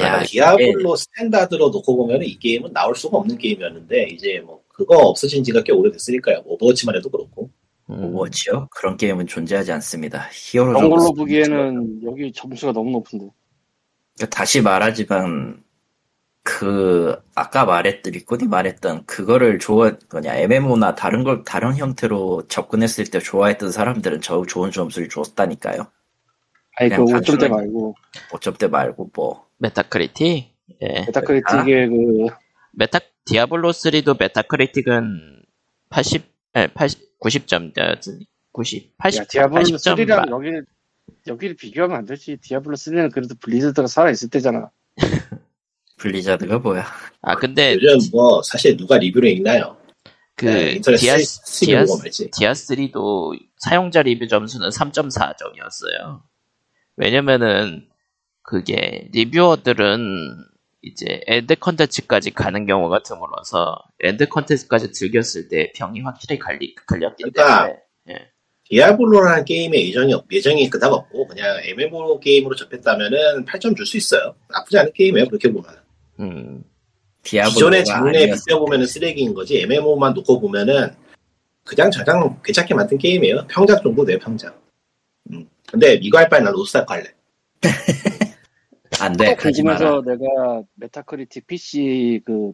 야, 0.00 0.22
그러나 0.22 0.22
디아블로 0.22 0.96
standard로 0.96 1.68
놓고 1.68 1.96
보면은 1.96 2.26
이 2.26 2.38
게임은 2.38 2.72
나올 2.72 2.94
수가 2.94 3.18
없는 3.18 3.36
게임이었는데 3.36 4.04
이제 4.10 4.40
뭐 4.44 4.62
그거 4.68 4.96
없어진 4.96 5.44
지가 5.44 5.62
꽤 5.62 5.72
오래됐으니까요. 5.72 6.42
뭐 6.42 6.54
오버워치만 6.54 6.96
해도 6.96 7.10
그렇고. 7.10 7.50
음, 7.90 8.04
오버워치요? 8.04 8.68
그런 8.70 8.96
게임은 8.96 9.26
존재하지 9.26 9.70
않습니다. 9.72 10.28
히어로 10.32 10.72
그런 10.74 10.90
걸로 10.90 11.12
보기에는 11.12 12.02
여기 12.04 12.32
점수가 12.32 12.72
너무 12.72 12.90
높은데. 12.92 13.28
그러니까 14.16 14.34
다시 14.36 14.62
말하지만 14.62 15.62
그 16.42 17.14
아까 17.34 17.64
말했던 17.66 18.12
리코디 18.14 18.46
말했던 18.46 19.04
그거를 19.06 19.58
좋아 19.58 19.92
그냥 20.08 20.38
MMO나 20.38 20.94
다른 20.94 21.22
걸 21.22 21.44
다른 21.44 21.76
형태로 21.76 22.48
접근했을 22.48 23.04
때 23.04 23.20
좋아했던 23.20 23.70
사람들은 23.70 24.22
저 24.22 24.42
좋은 24.46 24.70
점수를 24.72 25.08
줬다니까요. 25.10 25.86
아니 26.78 26.88
그 26.90 27.04
그냥 27.04 27.20
5점대 27.20 27.38
단순하게- 27.38 27.48
말고 27.50 27.94
5점대 28.30 28.70
말고 28.70 29.10
뭐 29.14 29.46
메타크리틱? 29.62 30.52
예. 30.82 30.88
메타크리틱의 31.06 31.88
그 31.88 32.26
메타, 32.72 32.98
디아블로 33.26 33.70
3도 33.70 34.18
메타크리틱은 34.18 35.42
80, 35.88 36.24
예, 36.56 36.66
80, 36.66 37.20
90점대, 37.20 38.26
90, 38.50 38.98
80, 38.98 39.20
야, 39.20 39.24
디아블로 39.24 39.62
80점. 39.62 39.96
3랑 39.96 40.30
여기를 40.30 40.66
여기를 41.26 41.56
비교하면 41.56 41.96
안 41.96 42.04
되지. 42.06 42.38
디아블로 42.42 42.76
3는 42.76 43.12
그래도 43.12 43.34
블리자드가 43.40 43.86
살아 43.86 44.10
있을 44.10 44.28
때잖아. 44.28 44.70
블리자드가 45.98 46.58
뭐야? 46.58 46.84
아, 47.20 47.36
근데, 47.36 47.74
요즘 47.74 48.10
뭐 48.10 48.42
사실 48.42 48.76
누가 48.76 48.98
리뷰를 48.98 49.30
읽나요? 49.30 49.76
그, 50.34 50.46
네, 50.46 50.80
디아, 50.80 51.18
스- 51.18 51.64
디아, 51.64 51.84
말지. 51.84 52.30
디아 52.32 52.52
3도 52.52 53.38
사용자 53.58 54.02
리뷰 54.02 54.26
점수는 54.26 54.70
3.4점이었어요. 54.70 56.22
왜냐면은, 56.96 57.86
그게, 58.42 59.08
reviewer들은 59.12 60.36
이제 60.82 61.20
end 61.26 61.56
contents까지 61.56 62.32
가는 62.32 62.66
경우가 62.66 63.02
드물어서, 63.04 63.78
end 64.00 64.28
contents까지 64.28 64.92
즐겼을 64.92 65.48
때 65.48 65.72
평이 65.76 66.00
확실히 66.00 66.38
갈리, 66.38 66.74
갈렸기 66.86 67.22
그러니까 67.22 67.66
때문에, 68.04 68.28
디아블로라는 68.68 69.44
게임에 69.44 69.86
애정이, 69.88 70.12
없- 70.14 70.32
애정이 70.32 70.68
그닥 70.70 70.92
없고 70.92 71.26
그냥 71.28 71.60
MMO 71.64 72.18
게임으로 72.20 72.54
접했다면은 72.56 73.44
8점 73.44 73.76
줄 73.76 73.84
수 73.86 73.96
있어요. 73.96 74.34
나쁘지 74.48 74.78
않은 74.78 74.92
게임이에요. 74.94 75.28
그렇게 75.28 75.52
보면. 75.52 75.70
음, 76.20 76.64
기존의 77.22 77.84
장르에 77.84 78.12
때. 78.12 78.26
쓰레기인 78.86 79.34
거지 79.34 79.60
MMO만 79.60 80.14
놓고 80.14 80.40
보면은 80.40 80.90
그냥 81.64 81.90
가장 81.90 82.40
괜찮게 82.42 82.74
만든 82.74 82.98
게임이에요. 82.98 83.46
평작 83.48 83.82
정도 83.82 84.04
돼요. 84.04 84.18
평작. 84.18 84.60
음. 85.30 85.46
근데 85.70 85.94
이거 86.02 86.18
할 86.18 86.28
바에 86.28 86.40
난 86.40 86.52
로스타크 86.52 86.92
할래. 86.92 87.04
안 89.02 89.12
돼, 89.14 89.34
가지 89.34 89.62
마라. 89.62 89.78
궁금해서 89.78 90.02
내가 90.02 90.62
메타크리틱 90.74 91.46
PC 91.46 92.22
그 92.24 92.52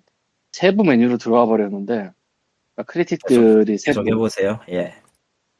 세부 0.52 0.84
메뉴로 0.84 1.18
들어와 1.18 1.46
버렸는데 1.46 2.10
그러니까 2.74 2.82
크리틱들이 2.86 3.78
세부 3.78 4.02
계속 4.02 4.08
해보세요. 4.08 4.60
예. 4.70 4.94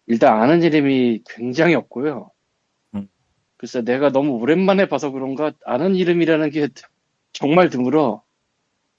일단 0.07 0.41
아는 0.41 0.63
이름이 0.63 1.23
굉장히 1.29 1.75
없고요. 1.75 2.31
음. 2.95 3.09
글쎄 3.57 3.83
내가 3.83 4.11
너무 4.11 4.33
오랜만에 4.39 4.89
봐서 4.89 5.11
그런가 5.11 5.53
아는 5.65 5.95
이름이라는 5.95 6.51
게 6.51 6.69
정말 7.33 7.71
드물어. 7.71 8.23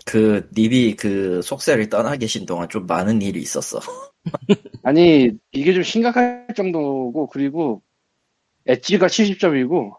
그 0.05 0.49
님이 0.55 0.95
그 0.95 1.41
속세를 1.41 1.89
떠나 1.89 2.15
계신 2.15 2.45
동안 2.45 2.69
좀 2.69 2.85
많은 2.85 3.21
일이 3.21 3.41
있었어. 3.41 3.79
아니 4.83 5.31
이게 5.51 5.73
좀 5.73 5.83
심각할 5.83 6.47
정도고 6.55 7.27
그리고 7.27 7.81
엣지가 8.65 9.07
70점이고 9.07 9.98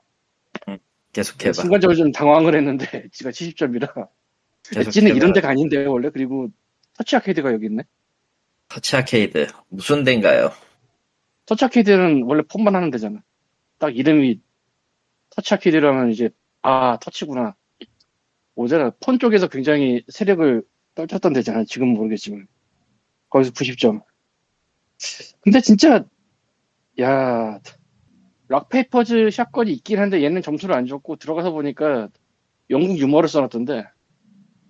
계속 1.12 1.42
해봐. 1.44 1.52
순간적으로 1.52 1.96
좀 1.96 2.12
당황을 2.12 2.54
했는데 2.56 2.86
엣지가 3.06 3.30
70점이라 3.30 4.08
계속 4.64 4.88
엣지는. 4.88 5.16
이런 5.16 5.32
데가 5.32 5.48
아닌데 5.48 5.84
원래 5.86 6.10
그리고 6.10 6.48
터치 6.96 7.16
아케이드가 7.16 7.52
여기 7.52 7.66
있네. 7.66 7.82
터치 8.68 8.96
아케이드 8.96 9.48
무슨 9.68 10.04
데인가요? 10.04 10.50
터치 11.46 11.64
아케이드는 11.64 12.22
원래 12.24 12.42
폰만 12.42 12.74
하는 12.76 12.90
데잖아. 12.90 13.22
딱 13.78 13.96
이름이 13.96 14.40
터치 15.30 15.54
아케이드라면 15.54 16.10
이제 16.10 16.30
아 16.62 16.98
터치구나. 17.00 17.56
오잖아. 18.54 18.90
폰 19.00 19.18
쪽에서 19.18 19.48
굉장히 19.48 20.04
세력을 20.08 20.62
떨쳤던 20.94 21.32
데잖아. 21.32 21.64
지금 21.64 21.88
모르겠지만 21.94 22.46
거기서 23.30 23.52
90점. 23.52 24.02
근데 25.40 25.60
진짜 25.60 26.04
야 27.00 27.58
Rock 28.50 28.86
Paper 28.86 29.30
Shotgun이 29.30 29.72
있긴 29.74 30.00
한데 30.00 30.22
얘는 30.24 30.42
점수를 30.42 30.74
안 30.74 30.86
줬고 30.86 31.16
들어가서 31.16 31.52
보니까 31.52 32.08
영국 32.68 32.98
유머를 32.98 33.28
써놨던데 33.28 33.84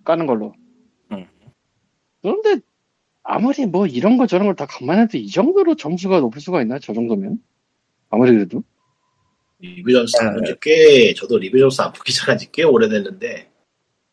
까는 0.03 0.27
걸로. 0.27 0.53
응. 1.11 1.27
그런데 2.21 2.59
아무리 3.23 3.65
뭐 3.65 3.87
이런 3.87 4.17
거 4.17 4.27
저런 4.27 4.45
걸 4.47 4.55
다 4.55 4.65
감안해도 4.67 5.17
이 5.17 5.27
정도로 5.27 5.75
점수가 5.75 6.19
높을 6.19 6.41
수가 6.41 6.61
있나? 6.61 6.77
저 6.79 6.93
정도면? 6.93 7.39
아무리 8.11 8.33
그래도? 8.33 8.63
리뷰 9.59 9.91
점수 9.93 10.17
안 10.21 10.27
네. 10.27 10.33
본지 10.35 10.55
꽤, 10.61 11.13
저도 11.15 11.37
리뷰 11.39 11.57
점수 11.59 11.81
안 11.83 11.91
보기 11.93 12.11
시작한 12.11 12.37
지 12.37 12.51
꽤 12.51 12.63
오래됐는데, 12.63 13.49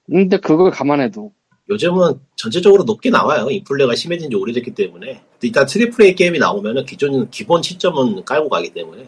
근데 0.07 0.37
그걸 0.39 0.71
감안해도 0.71 1.33
요즘은 1.71 2.21
전체적으로 2.37 2.85
높게 2.85 3.11
나와요. 3.11 3.49
인플레가 3.51 3.95
심해진 3.95 4.31
지 4.31 4.37
오래됐기 4.37 4.71
때문에. 4.73 5.23
일단 5.43 5.67
triple 5.67 6.03
A 6.07 6.15
게임이 6.15 6.39
나오면은 6.39 6.87
기존, 6.87 7.29
기본 7.31 7.63
7점은 7.63 8.25
깔고 8.25 8.49
가기 8.49 8.71
때문에. 8.73 9.07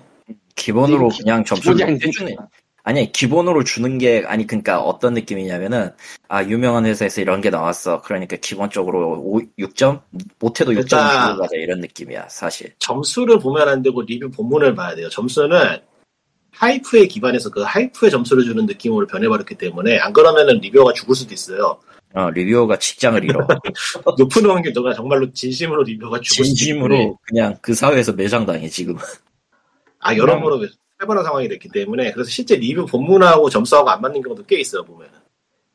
기본으로 0.64 1.08
기- 1.08 1.22
그냥 1.22 1.44
점수를. 1.44 1.84
아니니까. 1.84 2.48
아니 2.82 3.12
기본으로 3.12 3.62
주는 3.64 3.98
게 3.98 4.24
아니 4.26 4.46
그러니까 4.46 4.80
어떤 4.80 5.12
느낌이냐면은 5.14 5.90
아 6.28 6.42
유명한 6.44 6.86
회사에서 6.86 7.20
이런 7.20 7.40
게 7.40 7.50
나왔어. 7.50 8.00
그러니까 8.02 8.36
기본적으로 8.36 9.20
5, 9.20 9.40
6점 9.58 10.00
못해도 10.38 10.72
6점 10.72 10.88
그러니까- 10.88 11.26
주고 11.28 11.40
가자 11.42 11.56
이런 11.56 11.80
느낌이야 11.80 12.28
사실. 12.28 12.72
점수를 12.78 13.38
보면 13.38 13.68
안 13.68 13.82
되고 13.82 14.00
리뷰 14.02 14.30
본문을 14.30 14.74
봐야 14.74 14.94
돼요. 14.94 15.08
점수는 15.10 15.78
하이프에 16.52 17.06
기반해서 17.06 17.50
그 17.50 17.60
하이프에 17.62 18.10
점수를 18.10 18.44
주는 18.44 18.66
느낌으로 18.66 19.06
변해버렸기 19.06 19.54
때문에 19.56 19.98
안 19.98 20.12
그러면은 20.12 20.58
리뷰어가 20.60 20.92
죽을 20.94 21.14
수도 21.14 21.32
있어요. 21.34 21.78
어, 22.14 22.28
리뷰어가 22.30 22.76
직장을 22.78 23.22
잃어. 23.24 23.46
높은 24.18 24.44
확률 24.50 24.72
너가 24.72 24.92
정말로 24.94 25.30
진심으로 25.32 25.84
리뷰어가 25.84 26.18
죽을 26.20 26.44
진심으로 26.44 27.18
그냥 27.22 27.56
그 27.60 27.72
사회에서 27.74 28.12
매장당해 28.14 28.68
지금. 28.68 28.96
아 30.00 30.16
여러모로 30.16 30.66
살벌한 30.98 31.24
상황이 31.24 31.48
됐기 31.48 31.68
때문에 31.68 32.12
그래서 32.12 32.30
실제 32.30 32.56
리뷰 32.56 32.86
본문하고 32.86 33.48
점수하고 33.50 33.88
안 33.90 34.00
맞는 34.00 34.22
경우도 34.22 34.44
꽤 34.46 34.58
있어요 34.60 34.84
보면. 34.84 35.08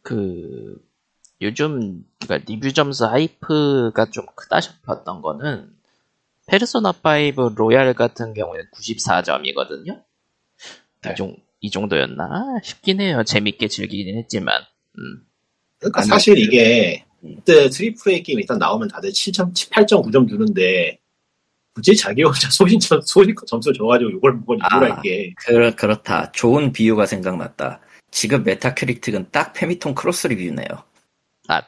그 0.02 0.80
요즘 1.42 2.04
그러니까 2.20 2.46
리뷰 2.52 2.72
점수 2.74 3.06
hype가 3.06 4.10
좀 4.12 4.26
크다 4.36 4.62
싶었던 4.62 5.22
거는 5.22 5.74
페르소나 6.48 6.92
5 6.92 7.50
로얄 7.56 7.94
같은 7.94 8.34
경우에 8.34 8.62
94점이거든요. 8.74 10.04
네. 11.04 11.12
이, 11.12 11.16
정, 11.16 11.36
이 11.60 11.70
정도였나 11.72 12.60
싶긴 12.64 13.02
해요. 13.02 13.24
재밌게 13.24 13.68
즐기긴 13.68 14.18
했지만. 14.18 14.62
음. 14.98 15.26
그러니까 15.80 16.04
사실 16.04 16.36
그- 16.36 16.40
이게 16.42 17.04
그때 17.22 17.70
triple 17.70 18.12
A 18.12 18.24
게임 18.24 18.40
일단 18.40 18.60
나오면 18.60 18.88
다들 18.90 19.10
7점, 19.12 19.54
8.9점 19.72 20.30
주는데 20.30 21.00
굳이 21.76 21.96
자기 21.96 22.24
혼자 22.24 22.50
소신점 22.50 23.02
소신껏 23.02 23.46
점수 23.46 23.74
줘가지고 23.74 24.10
이걸 24.12 24.40
보고 24.40 24.56
리뷰를 24.56 24.92
아. 24.92 24.96
할게. 24.96 25.34
그, 25.38 25.76
그렇다. 25.76 26.32
좋은 26.32 26.72
비유가 26.72 27.06
생각났다. 27.06 27.82
지금 28.12 28.44
메타크리틱은 28.44 29.28
딱 29.32 29.52
페미통 29.52 29.94
cross 29.94 30.28
review네요. 30.28 30.68
아 31.50 31.62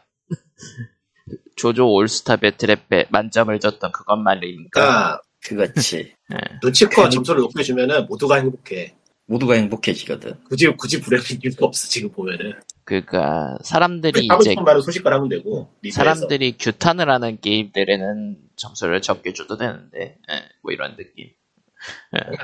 조조 1.57 1.91
올스타 1.91 2.37
배틀에 2.37 2.77
만점을 3.09 3.59
줬던 3.59 3.91
그것 3.91 4.15
말이니까. 4.15 5.19
그러니까 5.43 5.73
그렇지. 5.73 6.13
눈치껏 6.63 7.11
점수를 7.11 7.41
높게 7.41 7.63
주면은 7.63 8.05
모두가 8.07 8.35
행복해. 8.35 8.95
모두가 9.27 9.53
행복해지거든. 9.55 10.43
굳이 10.45 10.67
굳이 10.75 10.99
불행할 11.01 11.25
이유가 11.43 11.65
없어 11.67 11.87
지금 11.87 12.09
보면은. 12.09 12.53
그러니까 12.85 13.57
사람들이 13.61 14.25
이제 14.25 14.55
소식을 14.83 15.11
하면 15.13 15.27
되고 15.29 15.69
리뷰에서. 15.81 15.95
사람들이 15.95 16.57
규탄을 16.57 17.09
하는 17.09 17.37
게임들에는 17.41 18.37
점수를 18.55 19.01
적게 19.01 19.33
줘도 19.33 19.57
되는데 19.57 20.17
예, 20.31 20.49
뭐 20.63 20.71
이런 20.71 20.95
느낌. 20.95 21.29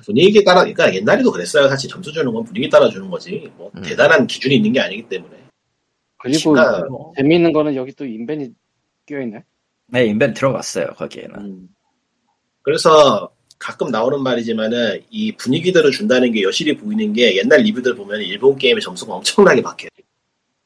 분위기에 0.06 0.44
따라 0.44 0.60
그러니까 0.60 0.94
옛날에도 0.94 1.32
그랬어요. 1.32 1.70
사실 1.70 1.90
점수 1.90 2.12
주는 2.12 2.32
건 2.32 2.44
분위기 2.44 2.70
따라 2.70 2.90
주는 2.90 3.10
거지. 3.10 3.50
뭐 3.56 3.72
음. 3.76 3.82
대단한 3.82 4.28
기준이 4.28 4.56
있는 4.58 4.74
게 4.74 4.82
아니기 4.82 5.08
때문에. 5.08 5.38
그리고 6.20 6.54
시가- 6.54 6.88
뭐, 6.90 7.14
재미있는 7.18 7.52
거는 7.54 7.76
여기 7.76 7.94
또 7.94 8.06
인벤이 8.06 8.50
끼어있네. 9.08 9.44
네, 9.88 10.06
인벤 10.06 10.34
들어갔어요, 10.34 10.88
거기에는. 10.96 11.36
음. 11.40 11.68
그래서 12.62 13.33
가끔 13.64 13.92
나오는 13.92 14.22
말이지만은 14.22 15.02
이 15.10 15.32
분위기대로 15.38 15.90
준다는 15.90 16.34
게 16.34 16.42
여실히 16.42 16.76
보이는 16.76 17.14
게 17.14 17.38
옛날 17.38 17.62
리뷰들 17.62 17.96
보면 17.96 18.22
일본 18.22 18.58
게임의 18.58 18.82
점수가 18.82 19.14
엄청나게 19.14 19.62
박혀요. 19.62 19.90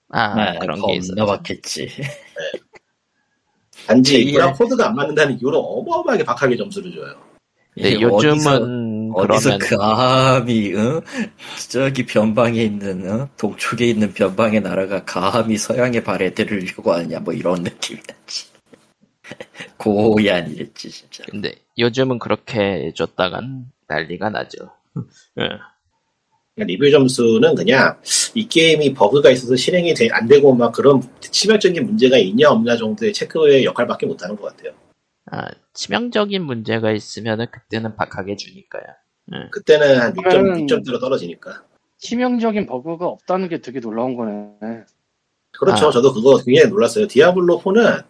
아 0.09 0.33
네, 0.33 0.57
그런 0.59 0.77
게 0.77 0.81
겁나 0.81 0.95
있었죠. 0.95 1.25
박했지. 1.27 1.89
단지 3.85 4.25
자기네 4.25 4.31
문화 4.31 4.51
코드가 4.51 4.87
안 4.87 4.95
맞는다는 4.95 5.37
이유로 5.39 5.59
어마어마하게 5.59 6.23
박하게 6.23 6.57
점수를 6.57 6.91
줘요. 6.91 7.13
근데 7.75 7.91
이게 7.91 8.01
요즘은 8.01 9.11
어디서, 9.13 9.35
어디서 9.35 9.57
그러면 9.59 10.43
감히, 10.43 10.73
응? 10.73 11.01
저기 11.69 12.03
변방에 12.03 12.63
있는, 12.63 13.03
응? 13.05 13.27
동쪽에 13.37 13.85
있는 13.85 14.11
변방의 14.11 14.61
나라가 14.61 15.03
감히 15.05 15.55
서양의 15.59 16.03
반열에 16.03 16.33
들으려고 16.33 16.93
하냐, 16.93 17.19
뭐 17.19 17.31
이런 17.35 17.61
느낌이었지. 17.61 18.47
고얀 19.77 20.51
이랬지, 20.51 20.89
진짜. 20.89 21.23
근데 21.29 21.55
요즘은 21.77 22.19
그렇게 22.19 22.91
줬다간 22.95 23.65
난리가 23.87 24.29
나죠. 24.29 24.69
예. 25.39 25.49
그러니까 26.55 26.65
리뷰 26.73 26.89
점수는 26.89 27.53
그냥 27.55 27.99
이 28.33 28.47
게임이 28.47 28.93
버그가 28.95 29.29
있어서 29.29 29.55
실행이 29.55 29.93
돼- 29.93 30.09
안 30.11 30.27
되고 30.27 30.53
막 30.55 30.71
그런 30.71 31.01
치명적인 31.21 31.85
문제가 31.85 32.17
있냐 32.17 32.49
없냐 32.49 32.77
정도의 32.77 33.13
체크의 33.13 33.63
역할밖에 33.65 34.07
못하는 34.07 34.35
것 34.35 34.55
같아요. 34.55 34.73
아, 35.29 35.47
치명적인 35.73 36.43
문제가 36.43 36.91
있으면은 36.91 37.45
그때는 37.51 37.95
박하게 37.95 38.37
주니까요. 38.37 38.83
응. 39.33 39.49
그때는 39.51 39.99
한 40.01 40.13
6점, 40.13 40.23
그러면은- 40.23 40.67
6점대로 40.67 40.99
떨어지니까. 40.99 41.63
치명적인 41.99 42.65
버그가 42.65 43.05
없다는 43.07 43.49
게 43.49 43.59
되게 43.61 43.79
놀라운 43.79 44.15
거네. 44.15 44.83
그렇죠. 45.51 45.87
아. 45.87 45.91
저도 45.91 46.13
그거 46.13 46.37
굉장히 46.43 46.69
놀랐어요. 46.69 47.07
디아블로 47.07 47.59
4는 47.59 48.03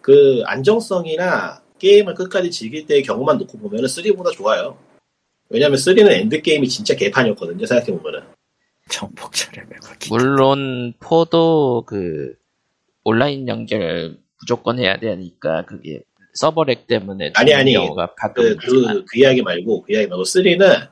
그 0.00 0.42
안정성이나 0.46 1.62
게임을 1.78 2.14
끝까지 2.14 2.50
즐길 2.50 2.86
때의 2.86 3.02
경우만 3.02 3.38
놓고 3.38 3.58
보면은 3.58 3.86
3보다 3.86 4.32
좋아요. 4.32 4.78
왜냐면 5.48 5.78
3는 5.78 6.10
endgame이 6.10 6.68
진짜 6.68 6.94
개판이었거든요. 6.94 7.64
생각해보면은. 7.64 8.22
정복자를 8.90 9.66
매각기. 9.68 10.08
물론 10.10 10.94
four도 10.98 11.84
그 11.86 12.34
온라인 13.04 13.48
연결 13.48 14.18
무조건 14.40 14.78
해야 14.78 14.98
되니까 14.98 15.64
그게 15.66 16.02
서버 16.34 16.69
lag 16.69 16.86
때문에 16.86 17.32
아니, 17.34 17.52
아니. 17.54 17.72
경우가 17.72 18.14
가끔 18.14 18.56
그, 18.56 18.56
그, 18.56 19.04
그 19.04 19.18
이야기 19.18 19.42
말고, 19.42 19.82
그 19.82 19.92
이야기 19.92 20.06
말고 20.06 20.22
3는 20.24 20.88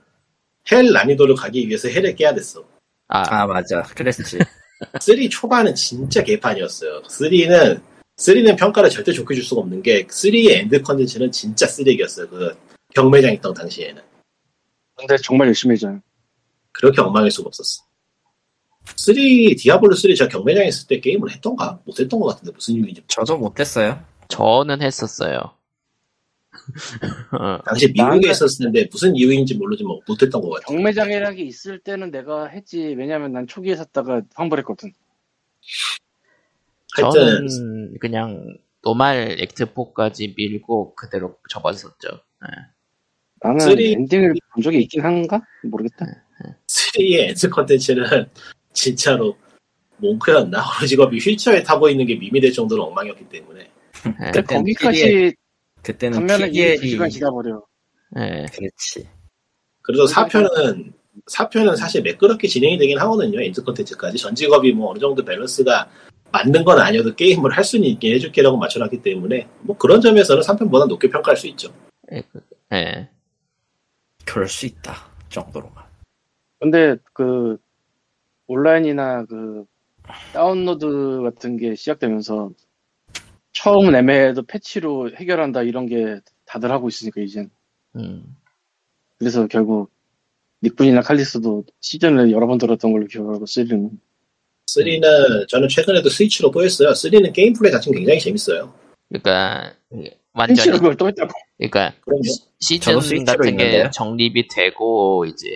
hell 0.73 0.93
난이도를 0.93 1.37
가기 1.37 1.69
위해서 1.69 1.89
hell을 1.89 2.17
깨야 2.17 2.35
됐어. 2.35 2.65
아, 3.09 3.43
아 3.43 3.47
맞아. 3.47 3.83
그랬지. 3.83 4.39
3 5.01 5.29
초반은 5.31 5.75
진짜 5.75 6.23
개판이었어요. 6.23 7.03
3는 7.03 7.81
3는 8.17 8.59
평가를 8.59 8.91
절대 8.91 9.13
좋게 9.13 9.35
줄 9.35 9.45
수가 9.45 9.61
없는 9.63 9.83
게 9.83 10.07
3의 10.07 10.51
end 10.51 10.83
컨텐츠는 10.83 11.31
진짜 11.33 11.67
쓰레기였어요. 11.67 12.29
그 12.29 12.57
경매장 12.95 13.33
있던 13.35 13.53
당시에는 13.53 14.03
근데 14.97 15.17
정말 15.19 15.49
열심히 15.49 15.75
했잖아. 15.75 16.01
그렇게 16.73 17.01
엉망일 17.03 17.31
수가 17.31 17.49
없었어. 17.49 17.85
3 18.97 19.15
디아블로 19.59 19.95
3 19.95 20.15
제가 20.15 20.29
경매장에 20.29 20.69
있을 20.69 20.87
때 20.89 21.01
게임을 21.01 21.31
했던가 21.31 21.81
못했던 21.85 22.19
것 22.19 22.29
같은데 22.29 22.53
무슨 22.53 22.75
이유인지 22.75 23.03
저도 23.09 23.37
못했어요. 23.37 24.03
저는 24.29 24.81
했었어요. 24.81 25.53
어, 27.33 27.59
당시 27.67 27.93
미국에 27.93 28.31
있었을 28.31 28.65
텐데 28.65 28.89
무슨 28.91 29.15
이유인지 29.15 29.57
모르지만 29.57 29.99
못했던 30.09 30.41
것 30.41 30.51
같아요. 30.51 30.75
경매장이라는 30.75 31.37
게 31.37 31.43
있을 31.43 31.81
때는 31.81 32.11
내가 32.11 32.47
했지. 32.47 32.95
왜냐면 32.97 33.33
난 33.33 33.47
초기에 33.47 33.77
샀다가 33.77 34.23
환불했거든. 34.35 34.93
하여튼 37.03 37.49
저는 37.49 37.99
그냥 38.01 38.57
normal 38.83 39.37
act 39.41 39.67
4까지 39.67 40.35
밀고 40.37 40.95
그대로 40.95 41.37
접었었죠. 41.51 42.09
예. 42.45 42.49
나는 43.43 43.61
three- 43.61 43.93
엔딩을 43.93 44.35
본 44.55 44.63
적이 44.63 44.83
있긴 44.83 45.03
한가? 45.03 45.41
모르겠다. 45.65 46.07
3의 46.69 47.29
end 47.31 47.49
컨텐츠는 47.51 48.05
진짜로 48.73 49.37
monk였나? 49.99 50.59
어느 50.79 50.87
직업이 50.87 51.19
휠체어에 51.19 51.63
타고 51.63 51.89
있는 51.89 52.07
게 52.07 52.15
밈이 52.15 52.41
될 52.41 52.53
정도로 52.53 52.85
엉망이었기 52.85 53.29
때문에 53.29 53.71
그땐 54.33 54.59
거기까지 54.59 55.35
그때는 55.83 56.27
PDL이 56.27 56.89
시간 56.91 57.09
지나버려. 57.11 57.63
예. 58.19 58.47
그렇지. 58.53 59.09
그래도 59.83 60.05
4편은 60.07 60.93
4편은 61.31 61.77
사실 61.77 62.03
매끄럽게 62.03 62.47
진행이 62.47 62.77
되긴 62.79 62.99
하거든요. 62.99 63.41
end 63.41 63.63
컨텐츠까지 63.65 64.19
전 64.19 64.35
직업이 64.35 64.73
뭐 64.73 64.91
어느 64.91 64.99
정도 64.99 65.25
밸런스가 65.25 65.89
맞는 66.37 66.65
건 66.65 66.79
아니어도 66.79 67.15
게임을 67.15 67.51
할 67.53 67.65
수는 67.65 67.87
있게 67.87 68.15
해줄게라고 68.15 68.59
맞춰놨기 68.59 69.01
때문에 69.01 69.49
뭐 69.61 69.77
그런 69.79 70.01
점에서는 70.03 70.43
3편보다 70.43 70.87
높게 70.89 71.09
평가할 71.09 71.37
수 71.37 71.47
있죠. 71.49 71.73
예, 72.13 72.23
그- 72.31 72.41
예. 72.73 73.09
그럴 74.27 74.47
수 74.49 74.67
있다. 74.67 74.95
정도로만. 75.31 75.85
근데 76.61 76.97
그 77.15 77.59
온라인이나 78.49 79.25
그 79.25 79.65
다운로드 80.33 81.23
같은 81.23 81.57
게 81.57 81.75
시작되면서 81.75 82.51
처음 83.53 83.95
애매해도 83.95 84.43
패치로 84.43 85.13
해결한다 85.17 85.63
이런 85.63 85.87
게 85.87 86.21
다들 86.45 86.71
하고 86.71 86.89
있으니까 86.89 87.21
이젠 87.23 87.51
음. 87.97 88.37
그래서 89.19 89.47
결국 89.47 89.91
닉군이나 90.63 91.01
칼리스도 91.01 91.65
시즌을 91.81 92.31
여러 92.31 92.47
번 92.47 92.59
들었던 92.59 92.93
걸로 92.93 93.07
기억하고 93.07 93.47
쓰리는 93.47 93.91
3는 94.71 95.49
저는 95.49 95.69
최근에도 95.69 96.09
스위치로 96.11 96.51
또 96.51 96.63
했어요. 96.65 96.91
3는 96.91 97.33
게임 97.33 97.53
플레이 97.53 97.73
자체는 97.73 97.99
굉장히 97.99 98.21
재밌어요. 98.21 98.73
그러니까 99.09 99.73
완전히 100.33 100.57
패치로 100.57 100.79
그걸 100.79 100.97
또 100.97 101.07
했다고 101.09 101.31
그러니까 101.59 101.95
그럼요. 102.05 102.23
시- 102.25 102.81
시즌 102.81 103.25
같은 103.25 103.43
게 103.57 103.65
있는데요. 103.65 103.91
정립이 103.91 104.49
되고 104.49 105.25
이제 105.25 105.49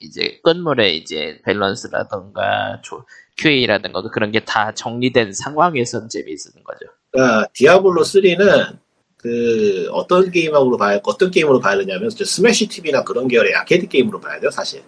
이제 0.00 0.40
끝물에 0.42 0.94
이제 0.94 1.40
밸런스라던가 1.44 2.80
조- 2.82 3.04
QA라든가 3.36 4.02
그런 4.10 4.32
게 4.32 4.40
다 4.40 4.74
정리된 4.74 5.32
상황에선 5.32 6.08
재미있는 6.08 6.64
거죠. 6.64 6.90
그러니까 7.12 7.46
디아블로 7.54 8.02
3는 8.02 8.78
그 9.16 9.88
어떤 9.92 10.30
게임으로 10.30 10.76
봐야 10.76 10.98
어떤 11.04 11.30
게임으로 11.30 11.60
봐야 11.60 11.76
되냐면 11.76 12.10
저 12.10 12.24
스매시 12.24 12.66
TV나 12.68 13.04
그런 13.04 13.28
계열의 13.28 13.54
아케이드 13.54 13.88
게임으로 13.88 14.20
봐야 14.20 14.38
돼요, 14.40 14.50
사실. 14.50 14.82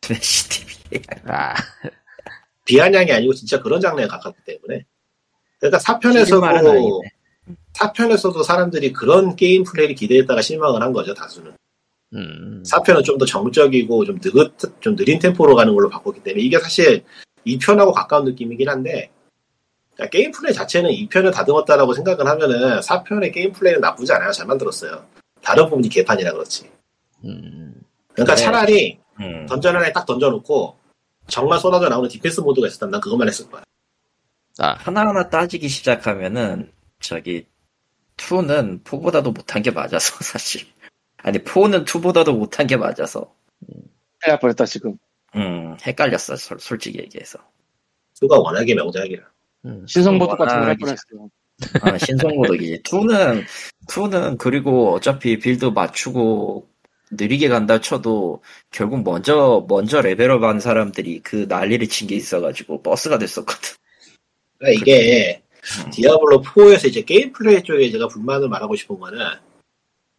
트래시 0.00 0.48
TV. 0.48 1.02
아, 1.26 1.54
비아냥이 2.66 3.10
아니고 3.10 3.32
진짜 3.32 3.62
그런 3.62 3.80
장르에 3.80 4.06
가깝기 4.06 4.42
때문에. 4.44 4.84
그러니까 5.58 5.78
시즌 5.78 6.40
말은 6.40 6.60
4편에서도 6.60 6.68
아니네. 6.70 7.10
4편에서도 7.72 8.42
사람들이 8.44 8.92
그런 8.92 9.36
게임 9.36 9.64
플레이를 9.64 9.94
기대했다가 9.94 10.42
실망을 10.42 10.82
한 10.82 10.92
거죠, 10.92 11.14
다수는. 11.14 11.52
음, 12.14 12.62
4편은 12.66 13.04
좀 13.04 13.18
더 13.18 13.24
정적이고 13.24 14.04
좀 14.04 14.18
느긋, 14.20 14.54
좀 14.80 14.94
느린 14.96 15.18
템포로 15.18 15.54
가는 15.54 15.74
걸로 15.74 15.88
바꿨기 15.88 16.22
때문에 16.22 16.42
이게 16.42 16.58
사실 16.58 17.02
2편하고 17.46 17.92
가까운 17.92 18.24
느낌이긴 18.26 18.68
한데 18.68 19.10
그러니까 19.94 20.10
게임 20.10 20.30
플레이 20.30 20.52
자체는 20.52 20.90
2편을 20.90 21.32
다듬었다라고 21.32 21.94
생각을 21.94 22.26
하면은 22.26 22.80
4편의 22.80 23.32
게임 23.32 23.52
플레이는 23.52 23.80
나쁘지 23.80 24.12
않아요. 24.12 24.30
잘 24.32 24.46
만들었어요. 24.46 25.04
다른 25.42 25.64
부분이 25.64 25.88
개판이라 25.88 26.32
그렇지. 26.32 26.68
음, 27.24 27.74
그러니까 28.12 28.34
그래. 28.34 28.44
차라리 28.44 28.98
음. 29.20 29.46
던전 29.46 29.76
안에 29.76 29.92
딱 29.92 30.04
던져놓고 30.06 30.76
정말 31.28 31.58
쏟아져 31.58 31.88
나오는 31.88 32.08
디펜스 32.08 32.40
모드가 32.40 32.66
있었다면 32.68 32.92
난 32.92 33.00
그것만 33.00 33.28
했을 33.28 33.48
거야. 33.50 33.62
아, 34.58 34.68
하나하나 34.78 35.28
따지기 35.28 35.68
시작하면은 35.68 36.72
저기 37.00 37.46
2는 38.16 38.82
4보다도 38.84 39.34
못한 39.34 39.62
게 39.62 39.70
맞아서 39.70 40.14
사실. 40.24 40.66
아니 41.18 41.38
4는 41.38 41.84
2보다도 41.84 42.36
못한 42.36 42.66
게 42.66 42.76
맞아서. 42.76 43.34
해야 44.26 44.38
버렸다 44.38 44.64
지금 44.64 44.96
음 45.34 45.76
헷갈렸어 45.84 46.36
솔- 46.36 46.58
솔직히 46.60 46.98
얘기해서. 47.00 47.38
two가 48.14 48.38
워낙에 48.38 48.74
명작이라. 48.74 49.22
음, 49.66 49.84
신성보드 49.86 50.30
같은 50.36 50.46
걸할 50.46 50.60
워낙 50.60 50.76
뻔했어요 50.78 51.30
아, 51.82 51.98
신성모독이지. 51.98 52.82
2는 52.84 53.44
2는 53.88 54.38
그리고 54.38 54.92
어차피 54.94 55.38
build 55.38 55.66
맞추고 55.66 56.68
느리게 57.10 57.48
간다 57.48 57.80
쳐도 57.80 58.42
결국 58.70 59.02
먼저 59.04 59.64
먼저 59.68 60.00
level 60.00 60.30
up 60.30 60.42
한 60.42 60.58
사람들이 60.60 61.20
그 61.22 61.46
난리를 61.48 61.86
친 61.88 62.08
게 62.08 62.16
있어가지고 62.16 62.82
버스가 62.82 63.18
됐었거든. 63.18 63.60
그러니까 64.58 64.80
이게 64.82 65.42
음. 65.84 65.90
디아블로 65.90 66.42
4에서 66.42 66.86
이제 66.88 67.02
게임 67.02 67.32
플레이 67.32 67.62
쪽에 67.62 67.90
제가 67.90 68.08
불만을 68.08 68.48
말하고 68.48 68.74
싶은 68.76 68.98
거는 68.98 69.18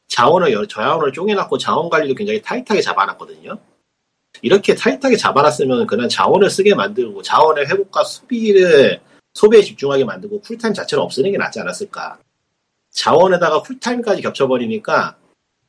자원을 0.07 0.51
여- 0.53 0.65
저야원을 0.65 1.11
쪼개놨고 1.11 1.57
자원 1.57 1.89
관리도 1.89 2.15
굉장히 2.15 2.41
타이트하게 2.41 2.81
잡아놨거든요. 2.81 3.57
이렇게 4.41 4.75
타이트하게 4.75 5.17
잡아놨으면 5.17 5.87
그냥 5.87 6.07
자원을 6.07 6.49
쓰게 6.49 6.75
만들고 6.75 7.21
자원의 7.21 7.65
회복과 7.67 8.03
소비를 8.03 8.99
소비에 9.33 9.61
집중하게 9.61 10.03
만들고 10.05 10.39
쿨타임 10.41 10.73
자체를 10.73 11.03
없애는 11.03 11.31
게 11.31 11.37
낫지 11.37 11.59
않았을까. 11.59 12.17
자원에다가 12.91 13.61
쿨타임까지 13.61 14.21
겹쳐버리니까 14.21 15.17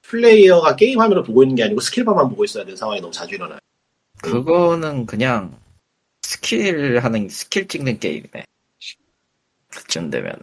플레이어가 0.08 0.76
게임 0.76 1.00
화면을 1.00 1.22
보고 1.22 1.42
있는 1.42 1.54
게 1.54 1.64
아니고 1.64 1.80
스킬바만 1.80 2.30
보고 2.30 2.44
있어야 2.44 2.64
되는 2.64 2.76
상황이 2.76 3.00
너무 3.00 3.12
자주 3.12 3.34
일어나요. 3.34 3.58
그거는 4.22 5.06
그냥 5.06 5.56
스킬 6.22 6.98
하는 6.98 7.28
스킬 7.28 7.68
찍는 7.68 8.00
게임이네. 8.00 8.44
그쯤 9.68 10.10
되면은. 10.10 10.40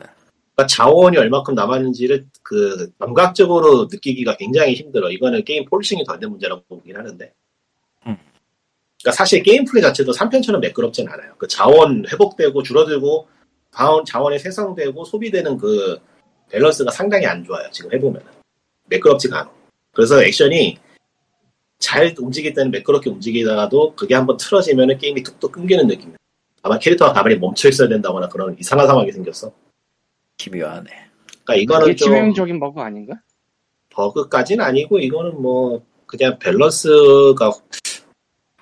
그러니까 0.55 0.67
자원이 0.67 1.17
얼마큼 1.17 1.55
남았는지를 1.55 2.27
그 2.43 2.91
감각적으로 2.99 3.87
느끼기가 3.91 4.37
굉장히 4.37 4.75
힘들어. 4.75 5.09
이거는 5.09 5.43
게임 5.43 5.65
polishing이 5.65 6.03
덜 6.05 6.19
된 6.19 6.29
문제라고 6.29 6.63
보긴 6.69 6.95
하는데. 6.95 7.33
음. 8.07 8.17
그러니까 9.01 9.11
사실 9.11 9.43
게임 9.43 9.65
플레이 9.65 9.81
자체도 9.81 10.11
3편처럼 10.13 10.59
매끄럽진 10.59 11.09
않아요. 11.09 11.33
그 11.37 11.47
자원 11.47 12.05
회복되고 12.07 12.63
줄어들고 12.63 13.27
자원, 13.75 14.05
자원이 14.05 14.39
생성되고 14.39 15.03
소비되는 15.03 15.57
그 15.57 15.99
밸런스가 16.49 16.91
상당히 16.91 17.25
안 17.25 17.43
좋아요. 17.43 17.69
지금 17.71 17.91
해보면 17.91 18.21
매끄럽지가 18.87 19.39
않아. 19.41 19.51
그래서 19.91 20.23
액션이 20.23 20.77
잘 21.79 22.15
움직일 22.19 22.53
때는 22.53 22.71
매끄럽게 22.71 23.09
움직이다가도 23.09 23.95
그게 23.95 24.15
한번 24.15 24.37
틀어지면 24.37 24.97
게임이 24.97 25.23
뚝뚝 25.23 25.51
끊기는 25.51 25.85
느낌이야. 25.87 26.17
아마 26.61 26.79
캐릭터가 26.79 27.13
가만히 27.13 27.35
멈춰 27.37 27.69
있어야 27.69 27.87
된다거나 27.87 28.27
그런 28.27 28.55
이상한 28.59 28.87
상황이 28.87 29.11
생겼어. 29.11 29.51
기묘하네. 30.37 30.89
그러니까 31.43 31.55
이거는 31.55 31.95
좀 31.95 32.07
치명적인 32.07 32.59
버그 32.59 32.81
아닌가? 32.81 33.21
버그까지는 33.89 34.63
아니고 34.63 34.99
이거는 34.99 35.41
뭐 35.41 35.85
그냥 36.05 36.37
밸런스가 36.39 37.51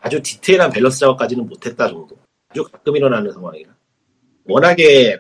아주 0.02 0.22
디테일한 0.22 0.70
밸런스 0.72 1.00
작업까지는 1.00 1.48
못했다 1.48 1.88
정도. 1.88 2.18
아주 2.50 2.64
가끔 2.66 2.96
일어나는 2.96 3.32
상황이라. 3.32 3.74
워낙에 4.46 5.18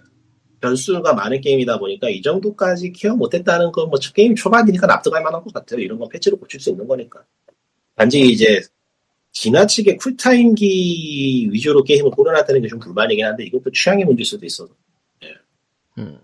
변수가 0.64 1.14
많은 1.14 1.42
게임이다 1.42 1.78
보니까 1.78 2.10
이 2.10 2.22
정도까지 2.22 2.94
케어 2.94 3.16
못했다는 3.16 3.72
건 3.74 3.90
뭐 3.90 4.00
게임 4.14 4.34
초반이니까 4.34 4.88
납득할 4.88 5.22
만한 5.22 5.44
것 5.44 5.54
같아요. 5.54 5.82
이런 5.82 6.00
건 6.00 6.08
패치로 6.10 6.38
고칠 6.38 6.60
수 6.62 6.70
있는 6.70 6.88
거니까. 6.88 7.24
단지 7.96 8.22
이제 8.22 8.62
지나치게 9.34 9.98
쿨타임기 9.98 11.50
위주로 11.52 11.84
게임을 11.84 12.12
꾸려놨다는 12.12 12.62
게 12.62 12.68
좀 12.70 12.80
불만이긴 12.80 13.26
한데 13.26 13.44
이것도 13.44 13.72
취향의 13.72 14.06
문제일 14.06 14.26
수도 14.26 14.46
있어서 14.46 14.74
음. 15.98 16.20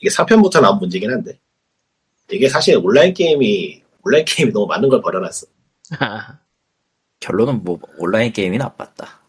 이게 0.00 0.10
4편부터 0.10 0.60
나온 0.60 0.78
문제긴 0.78 1.10
한데 1.10 1.38
이게 2.30 2.48
사실 2.48 2.76
온라인 2.76 3.14
게임이 3.14 3.82
온라인 4.02 4.24
게임이 4.24 4.52
너무 4.52 4.66
많은 4.66 4.88
걸 4.88 5.00
버려놨어. 5.00 5.46
결론은 7.20 7.62
뭐 7.62 7.78
온라인 7.98 8.32
게임이 8.32 8.58
나빴다. 8.58 9.19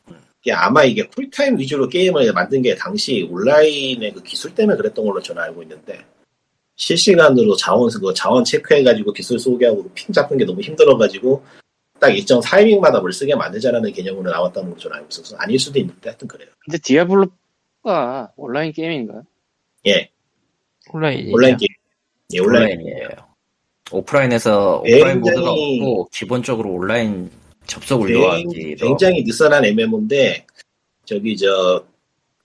이게 0.41 0.51
아마 0.53 0.83
이게 0.83 1.03
쿨타임 1.03 1.57
위주로 1.59 1.87
게임을 1.87 2.33
만든 2.33 2.61
게 2.61 2.75
당시 2.75 3.27
온라인의 3.29 4.13
그 4.13 4.23
기술 4.23 4.53
때문에 4.55 4.75
그랬던 4.77 5.05
걸로 5.05 5.21
저는 5.21 5.41
알고 5.43 5.61
있는데 5.63 6.03
실시간으로 6.75 7.55
자원 7.55 7.89
그 7.91 8.13
자원 8.15 8.43
체크해가지고 8.43 9.13
기술 9.13 9.37
소비하고 9.37 9.87
ping 9.93 10.11
잡는 10.11 10.37
게 10.39 10.45
너무 10.45 10.61
힘들어가지고 10.61 11.43
딱 11.99 12.09
일정 12.09 12.41
타이밍마다 12.41 12.99
뭘 12.99 13.13
쓰게 13.13 13.35
만들자라는 13.35 13.91
개념으로 13.93 14.31
나왔다는 14.31 14.69
걸로 14.69 14.79
저는 14.81 14.97
알고 14.97 15.07
있어서 15.11 15.35
아닐 15.37 15.59
수도 15.59 15.77
있는데 15.77 16.09
하여튼 16.09 16.27
그래요. 16.27 16.49
근데 16.65 16.79
디아블로가 16.79 18.31
온라인 18.35 18.71
게임인가? 18.73 19.21
예, 19.85 20.09
온라인이죠. 20.91 21.35
온라인 21.35 21.57
게임. 21.57 21.67
예, 22.33 22.39
온라인. 22.39 22.79
온라인이에요. 22.79 23.09
오프라인에서 23.91 24.77
오프라인 24.79 25.21
굉장히- 25.21 25.35
모드가 25.37 25.51
없고 25.51 26.09
기본적으로 26.11 26.71
온라인 26.71 27.29
접속을 27.71 28.07
굉- 28.09 28.21
요하기로 28.21 28.75
굉장히 28.75 29.23
느슨한 29.23 29.63
MMO인데 29.65 30.45
저기 31.05 31.37
저 31.37 31.85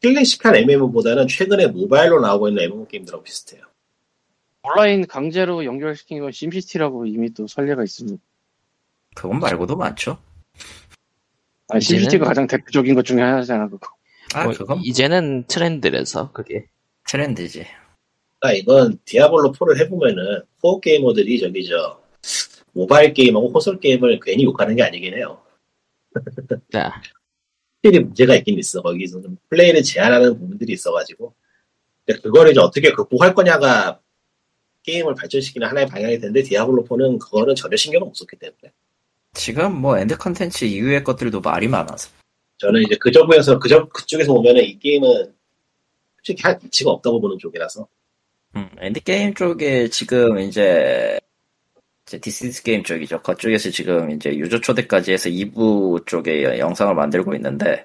클래식한 0.00 0.54
MMO보다는 0.56 1.26
최근에 1.26 1.66
모바일로 1.68 2.20
나오고 2.20 2.48
있는 2.48 2.62
MMO 2.64 2.86
게임들하고 2.86 3.24
비슷해요. 3.24 3.62
온라인 4.62 5.06
강제로 5.06 5.64
연결시킨 5.64 6.20
건 6.20 6.30
심시티라고 6.32 7.06
이미 7.06 7.32
또 7.34 7.46
설례가 7.46 7.82
있습니다. 7.82 8.22
그건 9.16 9.40
말고도 9.40 9.76
많죠. 9.76 10.18
아, 11.68 11.78
이제는- 11.78 11.80
심시티가 11.82 12.24
가장 12.26 12.46
대표적인 12.46 12.94
것 12.94 13.04
중에 13.04 13.20
하나잖아, 13.20 13.68
그거. 13.68 13.88
아 14.34 14.44
뭐, 14.44 14.52
그건 14.52 14.80
이제는 14.84 15.44
트렌드라서 15.48 16.30
그게 16.32 16.66
트렌드지. 17.08 17.64
그러니까 18.38 18.60
이건 18.60 18.98
디아블로 19.04 19.52
4를 19.52 19.80
해보면은 19.80 20.42
core 20.60 20.78
게이머들이 20.80 21.40
저기 21.40 21.66
저 21.66 22.00
모바일 22.76 23.14
게임하고 23.14 23.52
콘솔 23.52 23.80
게임을 23.80 24.20
괜히 24.22 24.44
욕하는 24.44 24.76
게 24.76 24.82
아니긴 24.82 25.14
해요. 25.14 25.42
자, 26.70 27.00
확실히 27.82 28.04
문제가 28.04 28.36
있긴 28.36 28.58
있어. 28.58 28.82
거기서 28.82 29.22
좀 29.22 29.38
플레이를 29.48 29.82
제한하는 29.82 30.38
부분들이 30.38 30.74
있어가지고. 30.74 31.34
근데 32.04 32.20
그거를 32.20 32.50
이제 32.52 32.60
어떻게 32.60 32.92
극복할 32.92 33.34
거냐가 33.34 33.98
게임을 34.82 35.14
발전시키는 35.14 35.66
하나의 35.66 35.86
방향이 35.86 36.18
되는데 36.18 36.42
디아블로 36.42 36.84
4는 36.84 37.18
그거는 37.18 37.54
전혀 37.54 37.76
신경을 37.76 38.06
못 38.06 38.14
썼기 38.14 38.36
때문에. 38.36 38.72
지금 39.32 39.80
뭐 39.80 39.98
end 39.98 40.18
컨텐츠 40.18 40.66
이후의 40.66 41.02
것들도 41.02 41.40
말이 41.40 41.68
많아서 41.68 42.10
저는 42.58 42.82
이제 42.82 42.96
그 43.00 43.10
점에서 43.10 43.58
그 43.58 43.68
점, 43.68 43.88
그쪽에서 43.88 44.32
보면은 44.32 44.62
이 44.62 44.78
게임은 44.78 45.34
솔직히 46.18 46.42
할 46.42 46.58
가치가 46.58 46.90
없다고 46.90 47.20
보는 47.20 47.38
쪽이라서. 47.38 47.88
음, 48.56 48.68
end 48.78 49.00
game 49.00 49.34
쪽에 49.34 49.88
지금 49.88 50.38
이제 50.38 51.18
이제 52.06 52.18
디스이즈게임 52.18 52.84
쪽이죠. 52.84 53.20
그쪽에서 53.22 53.70
지금 53.70 54.12
이제 54.12 54.30
유저 54.30 54.60
초대까지 54.60 55.12
해서 55.12 55.28
2부 55.28 56.06
쪽에 56.06 56.58
영상을 56.58 56.94
만들고 56.94 57.34
있는데 57.34 57.84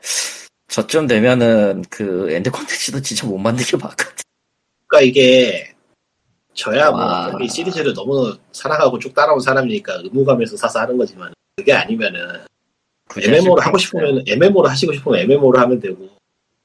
저쯤 0.67 1.07
되면은 1.07 1.83
그 1.89 2.31
end 2.31 2.51
콘텐츠도 2.51 3.01
진짜 3.01 3.25
못 3.25 3.39
만들게 3.39 3.77
봤거든. 3.77 4.23
그러니까 4.85 5.09
이게 5.09 5.73
저야 6.53 6.91
뭐 6.91 6.99
와. 6.99 7.27
어차피 7.27 7.47
시리즈를 7.47 7.93
너무 7.93 8.37
사랑하고 8.51 8.99
쭉 8.99 9.13
따라온 9.13 9.39
사람이니까 9.39 10.01
의무감에서 10.03 10.55
사서 10.55 10.81
하는 10.81 10.97
거지만 10.97 11.33
그게 11.55 11.73
아니면은 11.73 12.45
MMO를 13.17 13.65
하고 13.65 13.77
싶으면 13.79 14.23
MMO를 14.27 14.69
하시고 14.69 14.93
싶으면 14.93 15.19
MMO를 15.21 15.59
하면 15.61 15.79
되고 15.79 16.07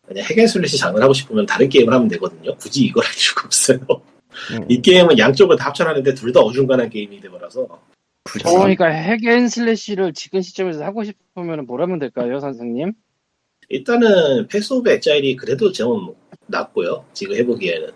그냥 0.07 0.25
hack 0.27 0.43
and 0.43 0.56
slash 0.56 0.77
장르를 0.77 1.03
하고 1.03 1.15
싶으면 1.15 1.47
다른 1.47 1.69
게임을 1.69 1.93
하면 1.93 2.07
되거든요. 2.09 2.55
굳이 2.57 2.85
이걸 2.85 3.05
할 3.05 3.13
이유가 3.15 3.43
없어요. 3.47 3.79
음. 4.53 4.65
이 4.69 4.81
게임은 4.83 5.19
양쪽을 5.19 5.57
다 5.57 5.67
합쳐놨는데 5.67 6.15
둘 6.15 6.33
다 6.33 6.41
어중간한 6.41 6.91
게임이 6.91 7.21
돼버려서 7.21 7.67
그러니까 8.25 8.87
hack 8.87 9.22
and 9.22 9.49
slash를 9.49 10.13
지금 10.13 10.43
시점에서 10.43 10.85
하고 10.85 11.05
싶으면 11.05 11.65
뭘 11.67 11.81
하면 11.83 11.99
될까요, 11.99 12.41
선생님? 12.41 12.93
일단은 13.69 14.47
패스 14.49 14.73
오브 14.73 14.91
엑자일이 14.91 15.37
그래도 15.37 15.71
좀 15.73 16.15
낫고요. 16.47 17.05
지금 17.13 17.37
해보기에는 17.37 17.89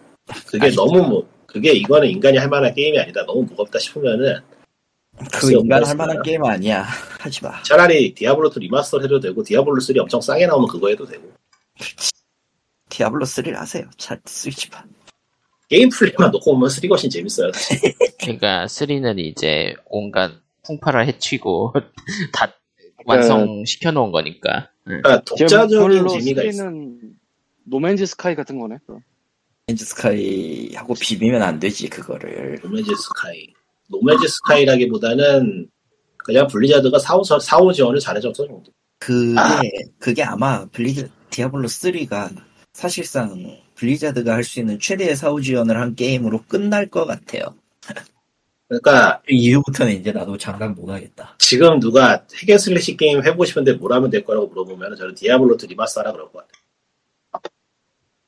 그게 0.47 0.67
아쉽다. 0.69 0.83
너무 0.85 1.03
뭐 1.09 1.29
그게 1.47 1.73
이거는 1.73 2.09
인간이 2.09 2.39
할 2.39 2.49
만한 2.49 2.73
게임이 2.75 2.99
아니다. 2.99 3.25
너무 3.27 3.43
무겁다 3.43 3.79
싶으면은 3.81 4.37
그 5.33 5.53
인간 5.53 5.85
할. 5.85 5.97
만한 5.97 6.23
게임 6.23 6.45
아니야. 6.45 6.83
하지 7.19 7.43
마. 7.45 7.61
차라리 7.65 8.15
디아블로 8.15 8.51
2 8.57 8.61
리마스터 8.61 9.01
해도 9.01 9.19
되고 9.21 9.43
디아블로 9.43 9.81
3 9.81 9.99
엄청 9.99 10.21
싸게 10.21 10.47
나오면 10.47 10.69
그거 10.69 10.89
해도 10.89 11.05
되고 11.05 11.31
디아블로 12.89 13.25
3를 13.25 13.53
하세요. 13.55 13.85
차 13.97 14.17
스위치판. 14.25 14.85
게임 15.71 15.89
플레이만 15.89 16.33
놓고 16.33 16.53
보면 16.53 16.69
3가 16.69 16.91
훨씬 16.91 17.09
재밌어요. 17.09 17.53
사실. 17.53 17.79
그러니까 18.21 18.67
3는 18.67 19.21
이제 19.21 19.75
온갖 19.87 20.33
풍파를 20.65 21.07
헤치고 21.07 21.73
다 22.35 22.53
완성시켜 23.07 23.93
놓은 23.93 24.11
거니까. 24.11 24.69
응. 24.89 25.01
그러니까 25.01 25.23
독자적인 25.23 25.69
디아블로 25.69 26.09
재미가 26.09 26.43
있어. 26.43 26.65
3는 26.65 26.99
노맨즈 27.65 28.05
스카이 28.05 28.35
같은 28.35 28.59
거네. 28.59 28.79
맨즈 29.69 29.85
스카이하고 29.85 30.95
비비면 30.95 31.41
안 31.41 31.61
되지 31.61 31.89
그거를. 31.89 32.59
노맨즈 32.65 32.91
스카이. 32.97 33.47
노맨즈 33.89 34.27
스카이라기보다는 34.27 35.69
그냥 36.17 36.47
블리자드가 36.49 36.99
사후, 36.99 37.23
사후 37.25 37.73
지원을 37.73 38.01
잘해줬어 38.01 38.45
정도. 38.45 38.73
그게 38.99 39.39
아. 39.39 39.61
그게 40.01 40.25
아마 40.25 40.67
블리즈 40.67 41.09
디아블로 41.31 41.69
3가 41.69 42.35
사실상 42.73 43.57
블리자드가 43.91 44.35
할 44.35 44.45
수 44.45 44.61
있는 44.61 44.79
최대의 44.79 45.17
사후 45.17 45.41
지원을 45.41 45.81
한 45.81 45.95
게임으로 45.95 46.45
끝날 46.47 46.87
것 46.87 47.07
같아요. 47.07 47.55
그러니까 48.69 49.21
그 49.27 49.33
이후부터는 49.33 49.95
이제 49.95 50.13
나도 50.13 50.37
장담 50.37 50.75
못 50.75 50.89
하겠다. 50.91 51.35
지금 51.39 51.81
누가 51.81 52.25
hack 52.43 52.61
and 52.61 52.74
slash 52.74 52.97
게임 52.97 53.25
해보고 53.25 53.45
싶은데 53.47 53.73
뭘 53.73 53.93
하면 53.95 54.11
될 54.11 54.23
거라고 54.25 54.47
물어보면 54.49 54.97
저는 54.97 55.15
디아블로 55.15 55.57
2 55.61 55.67
리마스터 55.67 56.01
하라 56.01 56.13
그럴 56.13 56.31
것 56.31 56.47
같아요. 56.47 56.61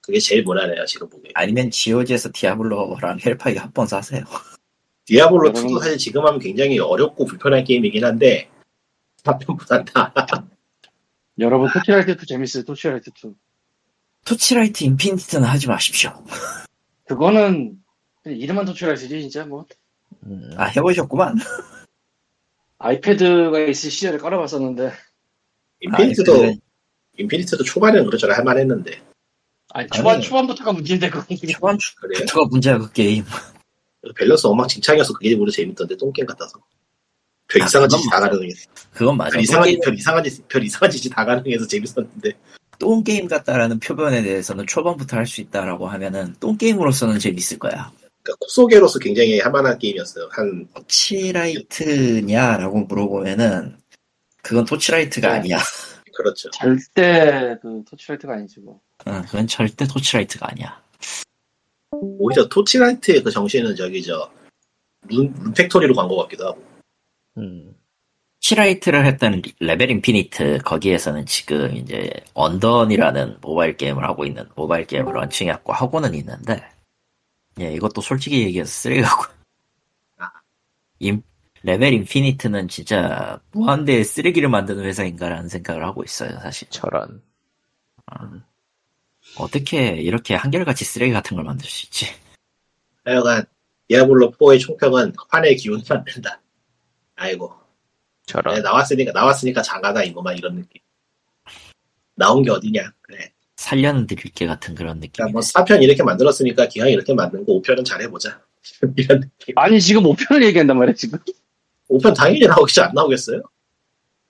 그게 0.00 0.18
제일 0.18 0.42
무난해요 0.42 0.84
지금 0.86 1.08
보기에. 1.08 1.30
아니면 1.34 1.70
GOG에서 1.70 2.30
디아블로랑 2.34 3.20
헬파이 3.24 3.56
합본 3.56 3.86
사세요. 3.86 4.24
디아블로 5.04 5.48
여러분- 5.48 5.66
2도 5.66 5.78
사실 5.80 5.96
지금 5.98 6.26
하면 6.26 6.40
굉장히 6.40 6.78
어렵고 6.80 7.24
불편한 7.26 7.62
게임이긴 7.62 8.04
한데 8.04 8.48
4편보단 9.22 9.84
다 9.92 10.12
여러분, 11.38 11.68
토치라이트 11.72 12.16
2 12.22 12.26
재밌어요, 12.26 12.64
토치라이트 12.64 13.10
2. 13.24 13.32
토치라이트 14.24 14.84
인피니트는 14.84 15.44
하지 15.46 15.68
마십시오. 15.68 16.12
그거는, 17.06 17.76
이름만 18.24 18.64
토치라이트지, 18.64 19.20
진짜 19.22 19.44
뭐. 19.44 19.66
음. 20.24 20.50
아 20.56 20.64
해보셨구만. 20.66 21.36
아이패드가 22.78 23.60
있을 23.60 23.90
시절에 23.90 24.18
깔아봤었는데, 24.18 24.92
인피니트도 25.80 26.32
아, 26.34 26.38
그- 26.38 26.54
인피니트도 27.18 27.64
초반에는 27.64 28.06
그렇잖아 28.06 28.34
할만했는데 28.36 29.02
아니, 29.74 29.88
초반, 29.88 30.14
아니. 30.16 30.24
초반부터가 30.24 30.72
문제인데, 30.72 31.10
그건. 31.10 31.36
초반 31.52 31.78
그래요? 32.00 32.20
부터가 32.20 32.46
문제야 32.50 32.78
그 32.78 32.92
게임. 32.92 33.24
밸런스 34.16 34.46
엉망진창이어서 34.48 35.12
그게 35.14 35.34
오히려 35.34 35.50
재밌던데 35.52 35.96
똥게임 35.96 36.26
같아서 36.26 36.58
별 37.48 37.62
아, 37.62 37.66
이상한 37.66 37.88
짓이 37.88 38.02
다 38.10 38.18
가능해서 38.18 38.68
그건 38.92 39.16
맞아. 39.16 39.30
별 39.30 39.40
이상한 39.42 39.76
별 39.84 39.94
이상한 39.94 40.24
짓, 40.24 40.48
별 40.48 40.64
이상한 40.64 40.90
짓이 40.90 41.08
다 41.14 41.24
가능해서 41.24 41.66
재밌었는데 41.68 42.32
똥 42.82 43.04
게임 43.04 43.28
같다라는 43.28 43.78
표현에 43.78 44.22
대해서는 44.22 44.66
초반부터 44.66 45.16
할 45.16 45.24
수 45.24 45.40
있다라고 45.40 45.86
하면은 45.86 46.34
똥 46.40 46.56
게임으로서는 46.58 47.20
재밌을 47.20 47.60
거야. 47.60 47.92
그러니까 48.24 48.36
똥게임으로서 48.40 48.98
굉장히 48.98 49.38
할만한 49.38 49.78
게임이었어요. 49.78 50.28
한 50.32 50.66
토치라이트냐라고 50.74 52.80
물어보면은 52.80 53.76
그건 54.42 54.64
토치라이트가 54.64 55.28
네. 55.28 55.34
아니야. 55.38 55.58
그렇죠. 56.16 56.50
절대, 56.50 57.56
그, 57.62 57.84
토치라이트가 57.88 58.32
아니지, 58.34 58.58
뭐. 58.60 58.80
응, 59.06 59.22
그건 59.22 59.46
절대 59.46 59.86
토치라이트가 59.86 60.48
아니야. 60.50 60.82
오히려 61.92 62.48
토치라이트의 62.48 63.22
그 63.22 63.30
정신은 63.30 63.76
저기 63.76 64.02
저 64.02 64.28
룬, 65.08 65.32
룬팩토리로 65.40 65.94
간 65.94 66.08
것 66.08 66.16
같기도 66.16 66.48
하고 66.48 66.60
음. 67.38 67.71
토치라이트를 68.42 69.06
했던 69.06 69.40
리- 69.40 69.54
레벨 69.60 69.90
인피니트 69.90 70.58
거기에서는 70.64 71.24
지금 71.26 71.76
이제 71.76 72.10
언던이라는 72.34 73.38
모바일 73.40 73.76
게임을 73.76 74.04
하고 74.04 74.24
있는 74.24 74.48
모바일 74.56 74.84
게임을 74.86 75.14
런칭했고 75.14 75.72
하고는 75.72 76.14
있는데 76.16 76.62
예 77.60 77.72
이것도 77.72 78.00
솔직히 78.00 78.42
얘기해서 78.42 78.70
쓰레기하고 78.70 79.24
아. 80.18 80.30
인 80.98 81.22
레벨 81.62 81.92
인피니트는 81.94 82.66
진짜 82.68 83.40
무한대의 83.52 84.04
쓰레기를 84.04 84.48
만드는 84.48 84.84
회사인가라는 84.84 85.48
생각을 85.48 85.84
하고 85.84 86.02
있어요, 86.02 86.36
사실. 86.40 86.68
저런. 86.70 87.22
어떻게 89.38 89.90
이렇게 89.90 90.34
한결같이 90.34 90.84
쓰레기 90.84 91.12
같은 91.12 91.36
걸 91.36 91.44
만들 91.44 91.64
수 91.66 91.86
있지? 91.86 92.06
하여간 93.04 93.44
디아블로 93.88 94.32
4의 94.32 94.58
총평은 94.58 95.12
환의 95.30 95.54
기운이 95.56 95.84
만든다. 95.88 96.40
아이고 97.14 97.61
저런. 98.26 98.54
네, 98.54 98.60
나왔으니까 98.60 99.12
나왔으니까 99.12 99.62
장가다 99.62 100.02
이거만 100.04 100.36
이런 100.36 100.56
느낌. 100.56 100.80
나온 102.14 102.42
게 102.42 102.50
어디냐? 102.50 102.92
그래. 103.02 103.32
살려는 103.56 104.06
드릴게 104.06 104.46
같은 104.46 104.74
그런 104.74 105.00
느낌. 105.00 105.12
그러니까 105.12 105.32
뭐 105.32 105.40
4편 105.40 105.82
이렇게 105.82 106.02
만들었으니까 106.02 106.66
기왕 106.68 106.88
이렇게 106.90 107.14
만든 107.14 107.44
거 107.44 107.52
5편은 107.52 107.84
잘해보자. 107.84 108.40
이런 108.96 109.20
느낌. 109.20 109.54
아니 109.56 109.80
지금 109.80 110.02
5편을 110.04 110.44
얘기한단 110.44 110.78
말이야 110.78 110.94
지금 110.94 111.18
5편 111.88 112.14
당연히 112.14 112.46
나오겠지 112.46 112.80
안 112.80 112.92
나오겠어요? 112.94 113.42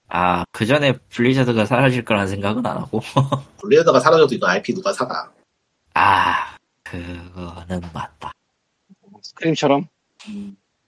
아, 0.09 0.45
그 0.51 0.65
전에 0.65 0.93
블리자드가 1.09 1.65
사라질 1.65 2.05
거라는 2.05 2.27
생각은 2.27 2.63
안 2.65 2.77
하고. 2.77 3.01
블리자드가 3.61 3.99
사라져도 3.99 4.35
이거 4.35 4.47
IP 4.47 4.73
누가 4.75 4.93
사가? 4.93 5.31
아, 5.95 6.55
그거는 6.83 7.81
맞다. 7.93 8.31
스크림처럼 9.21 9.87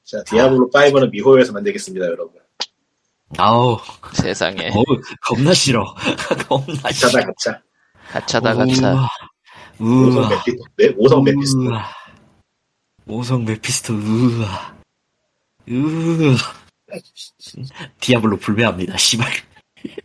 자, 0.03 0.23
디아블로 0.25 0.69
5는 0.69 1.09
미호요에서 1.09 1.53
만들겠습니다, 1.53 2.05
여러분. 2.05 2.39
아우, 3.37 3.77
세상에. 4.13 4.69
어우, 4.69 4.83
겁나 5.21 5.53
싫어. 5.53 5.83
겁나 6.47 6.81
가차다, 6.83 7.09
싫어. 7.09 7.25
가차. 7.25 7.61
가차다 8.11 8.53
가차. 8.55 9.07
우와. 9.79 10.29
메피, 10.29 10.57
네, 10.77 10.93
오성 10.97 11.23
메피스토. 11.23 11.59
우와. 11.61 11.91
오성 13.07 13.45
메피스토, 13.45 13.93
우와. 13.93 14.75
우와. 15.69 16.37
디아블로 17.99 18.37
불매합니다, 18.37 18.97
씨발. 18.97 19.29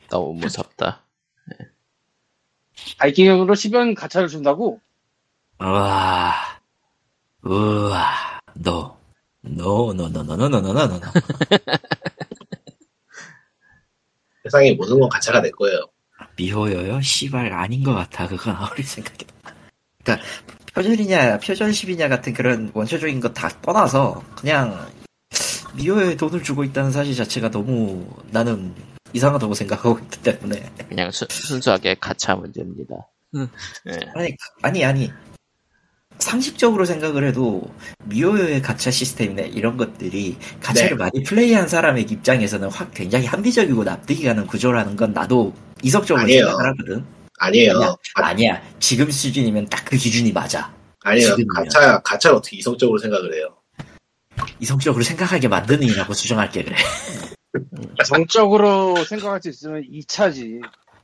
너무 0.09 0.35
무섭다. 0.35 1.05
바이킹으로 2.99 3.55
10연 3.55 3.95
가차를 3.95 4.29
준다고? 4.29 4.81
우와. 5.61 6.35
우와. 7.45 8.41
너. 8.55 8.99
no, 9.43 9.95
no, 9.95 10.09
no, 10.09 10.23
no, 10.23 10.37
no, 10.37 10.49
no, 10.49 10.61
no, 10.61 10.73
no, 10.73 10.87
no. 10.87 11.01
세상에 14.51 14.73
모든 14.75 14.99
건 14.99 15.09
가차가 15.09 15.41
될 15.41 15.53
거예요. 15.53 15.79
미호여요? 16.37 17.01
씨발, 17.01 17.53
아닌 17.53 17.83
것 17.85 17.95
같아. 17.95 18.27
그건 18.27 18.57
아무리 18.57 18.83
생각해도. 18.83 19.27
그니까, 20.05 20.23
표절이냐, 20.75 21.39
표절십이냐 21.39 22.09
같은 22.09 22.33
그런 22.35 22.71
원초적인 22.75 23.21
거다 23.21 23.49
떠나서, 23.63 24.23
그냥, 24.37 24.91
미호에 25.75 26.17
돈을 26.17 26.43
주고 26.43 26.65
있다는 26.65 26.91
사실 26.91 27.15
자체가 27.15 27.51
너무 27.51 28.07
나는 28.31 28.75
이상하다고 29.13 29.55
생각하고 29.55 29.99
있기 30.01 30.23
때문에. 30.23 30.71
그냥 30.89 31.11
수- 31.11 31.27
순수하게 31.31 31.97
가차 32.01 32.35
문제입니다. 32.35 32.95
예. 33.37 33.99
아니, 34.15 34.37
아니, 34.63 34.85
아니. 34.85 35.13
상식적으로 36.21 36.85
생각을 36.85 37.27
해도 37.27 37.63
미호의 38.05 38.63
가챠 38.63 38.91
시스템이나 38.91 39.43
이런 39.43 39.77
것들이 39.77 40.37
가챠를 40.63 40.91
네. 40.91 40.95
많이 40.97 41.23
플레이한 41.25 41.69
사람의 41.69 42.05
입장에서는 42.05 42.69
확 42.71 42.93
굉장히 42.95 43.27
합리적이고 43.27 43.85
납득이 43.85 44.25
가는 44.25 44.47
구조라는 44.47 44.97
건 44.97 45.13
나도 45.13 45.53
이성적으로 45.83 46.23
아니에요. 46.25 46.47
생각을 46.47 46.71
하거든. 46.71 47.05
아니에요. 47.39 47.73
아니야. 47.77 47.95
아, 48.17 48.27
아니야. 48.27 48.63
지금 48.79 49.11
수준이면 49.11 49.67
딱 49.67 49.81
그 49.85 49.97
기준이 49.97 50.31
맞아. 50.33 50.73
아니에요. 51.03 51.31
지금이요. 51.37 51.47
가차, 51.55 51.99
가차를 52.01 52.37
어떻게 52.37 52.57
이성적으로 52.59 52.99
생각을 52.99 53.35
해요? 53.35 53.57
이성적으로 54.61 55.03
생각하게 55.03 55.49
만드는 55.49 55.83
이라고 55.83 56.13
수정할게 56.15 56.63
그래. 56.65 56.77
정적으로 58.07 58.95
생각할 59.05 59.41
수 59.43 59.49
있으면 59.49 59.83
2차지 59.83 60.61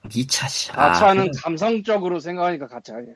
2차지. 0.09 0.73
가차는 0.73 1.33
감성적으로 1.43 2.21
생각하니까 2.21 2.69
가차 2.69 2.95
아니야 2.95 3.15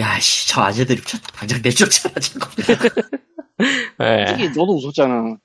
야, 0.00 0.18
씨, 0.18 0.48
저 0.48 0.62
아재들이 0.62 1.00
저- 1.02 1.18
당장 1.18 1.60
내쫓아라, 1.62 2.14
저거. 2.20 2.50
예. 4.00 4.26
솔직히 4.26 4.48
너도 4.58 4.76
웃었잖아 4.76 5.36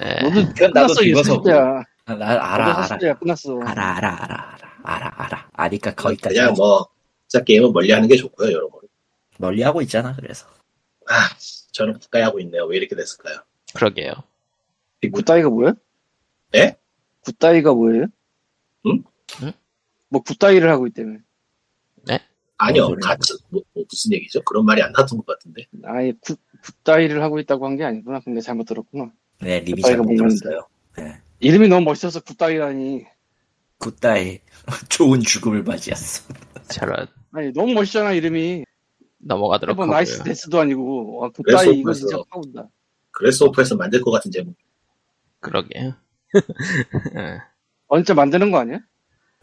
예. 0.00 0.22
너도 0.22 0.34
그건 0.54 0.72
나도 0.72 0.94
끝났어 0.94 0.94
죽어서 1.02 1.32
있을 1.32 1.42
때야 1.44 1.82
나, 2.06 2.14
알아, 2.54 2.84
알아. 2.84 2.98
때야 2.98 3.14
끝났어 3.18 3.58
알아, 3.60 3.96
알아, 3.96 4.22
알아, 4.22 4.54
알아. 4.54 4.70
알아, 4.82 5.12
알아. 5.16 5.48
아니까 5.52 5.94
거기까지. 5.94 6.36
그냥 6.36 6.54
뭐, 6.54 6.86
진짜 7.28 7.44
게임은 7.44 7.72
멀리 7.72 7.90
하는 7.92 8.08
게 8.08 8.16
좋고요, 8.16 8.50
여러분. 8.52 8.80
멀리 9.38 9.62
하고 9.62 9.82
있잖아, 9.82 10.14
그래서. 10.14 10.46
아, 11.08 11.28
저는 11.72 11.98
가까이 12.00 12.22
하고 12.22 12.40
있네요. 12.40 12.64
왜 12.66 12.76
이렇게 12.78 12.94
됐을까요? 12.96 13.36
그러게요. 13.74 14.12
굿다이가 15.12 15.48
뭐야? 15.50 15.74
네? 16.52 16.76
굿다이가 17.24 17.74
뭐예요? 17.74 18.06
응? 18.86 19.02
응? 19.42 19.52
뭐 20.08 20.22
굿다이를 20.22 20.70
하고 20.70 20.86
있다며 20.86 21.18
아니요. 22.68 22.94
가차, 23.02 23.34
뭐, 23.48 23.62
뭐 23.74 23.84
무슨 23.90 24.12
얘기죠? 24.12 24.42
그런 24.42 24.64
말이 24.64 24.82
안 24.82 24.92
나왔던 24.92 25.18
것 25.18 25.26
같은데. 25.26 25.66
아예 25.84 26.12
굿, 26.20 26.38
굿다이를 26.62 27.22
하고 27.22 27.38
있다고 27.40 27.66
한 27.66 27.76
게 27.76 27.84
아니구나 27.84 28.20
근데 28.20 28.40
잘못 28.40 28.64
들었구나 28.64 29.10
네, 29.40 29.60
리비 29.60 29.80
굿다이가 29.82 30.02
잘못? 30.04 30.16
들었어요. 30.16 30.66
네. 30.98 31.20
이름이 31.40 31.68
너무 31.68 31.84
멋있어서 31.86 32.20
굿다이라니 32.20 33.04
굿다이. 33.78 34.40
좋은 34.90 35.20
죽음을 35.20 35.62
맞이했어. 35.62 36.32
저런. 36.68 37.06
아니 37.32 37.52
너무 37.52 37.72
멋있잖아 37.72 38.12
이름이 38.12 38.64
넘어가도록 39.18 39.78
하고요. 39.78 39.92
나이스 39.94 40.22
데스도 40.22 40.60
아니고 40.60 41.16
와, 41.18 41.30
굿다이 41.30 41.78
이거 41.78 41.92
진짜 41.92 42.18
파운다 42.30 42.68
그래서 43.10 43.46
오프에서 43.46 43.76
만들 43.76 44.00
것 44.02 44.10
같은 44.10 44.30
제목. 44.30 44.54
그러게요. 45.40 45.94
예. 47.16 47.38
언제 47.88 48.12
만드는 48.14 48.50
거 48.50 48.58
아니야? 48.58 48.80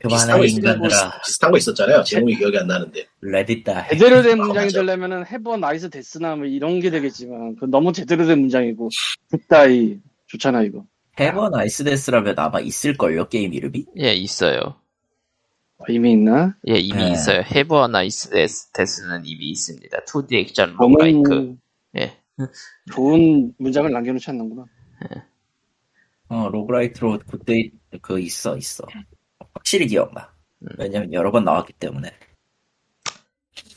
비슷한 0.01 0.27
그만해, 0.27 0.39
거, 0.39 0.45
있, 0.45 0.51
인간들아. 0.57 1.21
비슷한 1.25 1.51
거 1.51 1.57
있었잖아요. 1.57 2.03
제목이 2.03 2.36
기억이 2.36 2.57
안 2.60 2.67
나는데. 2.67 3.07
레딧다. 3.21 3.88
제대로 3.89 4.21
된 4.21 4.39
아, 4.39 4.45
문장이. 4.45 4.69
되려면은 4.69 5.25
해본 5.25 5.60
나이스 5.60 5.89
데스나 5.89 6.36
뭐 6.36 6.45
이런 6.45 6.79
게 6.79 6.91
되겠지만 6.91 7.55
그 7.55 7.65
너무 7.65 7.91
제대로 7.91 8.25
된 8.27 8.39
문장이고 8.41 8.89
good 9.32 9.69
die 9.69 9.97
좋잖아 10.27 10.62
이거 10.63 10.86
have 11.19 11.48
a 11.48 11.56
nice 11.56 11.84
death라면 11.84 12.36
아마 12.38 12.60
있을걸요, 12.60 13.29
게임 13.29 13.53
이름이? 13.53 13.86
예, 13.99 14.13
있어요. 14.13 14.60
어, 15.79 15.83
이미 15.89 16.12
있나? 16.12 16.55
예, 16.67 16.75
이미 16.75 17.03
네. 17.05 17.12
있어요. 17.13 17.41
have 17.41 17.88
a 17.88 17.96
nice 17.96 18.30
death, 18.30 18.71
death는 18.73 19.23
이미 19.25 19.49
있습니다. 19.49 19.97
2D 20.05 20.33
액션 20.33 20.75
roguelike. 20.77 21.17
너무 21.29 21.57
예. 21.97 22.17
좋은 22.93 23.51
문장을 23.57 23.91
남겨놓지 23.91 24.29
않는구나 24.29 24.65
어, 26.29 26.49
roguelite로 26.49 27.19
그때 27.27 27.71
그 28.01 28.19
있어, 28.19 28.55
있어. 28.57 28.83
확실히 29.67 29.88
기억나. 29.88 30.32
왜냐면 30.77 31.12
여러 31.12 31.30
번 31.30 31.43
나왔기 31.43 31.73
때문에. 31.73 32.10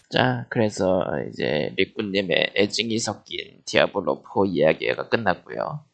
자, 0.09 0.47
그래서 0.49 1.05
이제 1.29 1.73
릿군님의 1.77 2.53
애증이 2.57 2.99
섞인 3.01 3.61
디아블로 3.65 4.23
4 4.25 4.47
이야기가 4.47 5.09
끝났고요. 5.09 5.85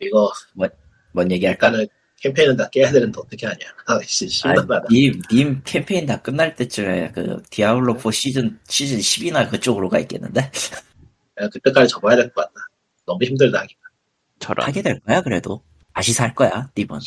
이거, 0.00 0.32
뭔 0.54 1.30
얘기할까? 1.30 1.68
일단은 1.68 1.86
캠페인은 2.22 2.56
다 2.56 2.70
깨야 2.70 2.90
되는데 2.92 3.20
어떻게 3.20 3.46
하냐. 3.46 3.58
아, 3.86 3.98
씨, 4.04 4.24
아니, 4.24 4.30
심각하다. 4.30 4.88
님, 4.90 5.20
님 5.30 5.60
캠페인 5.64 6.06
다 6.06 6.22
끝날 6.22 6.54
때쯤에 6.54 7.12
그 7.12 7.42
디아블로 7.50 7.98
4 7.98 8.10
시즌 8.10 8.58
시즌 8.66 8.98
10이나 8.98 9.50
그쪽으로 9.50 9.90
가 9.90 9.98
있겠는데 9.98 10.50
그때까지 11.52 11.88
접어야 11.88 12.16
될 12.16 12.32
것 12.32 12.40
같다. 12.46 12.54
너무 13.04 13.22
힘들다. 13.22 13.60
하기. 13.60 13.76
저런. 14.38 14.66
하게 14.66 14.80
될 14.80 14.98
거야 15.00 15.20
그래도 15.20 15.62
다시 15.92 16.14
살 16.14 16.34
거야 16.34 16.70
님은. 16.76 17.00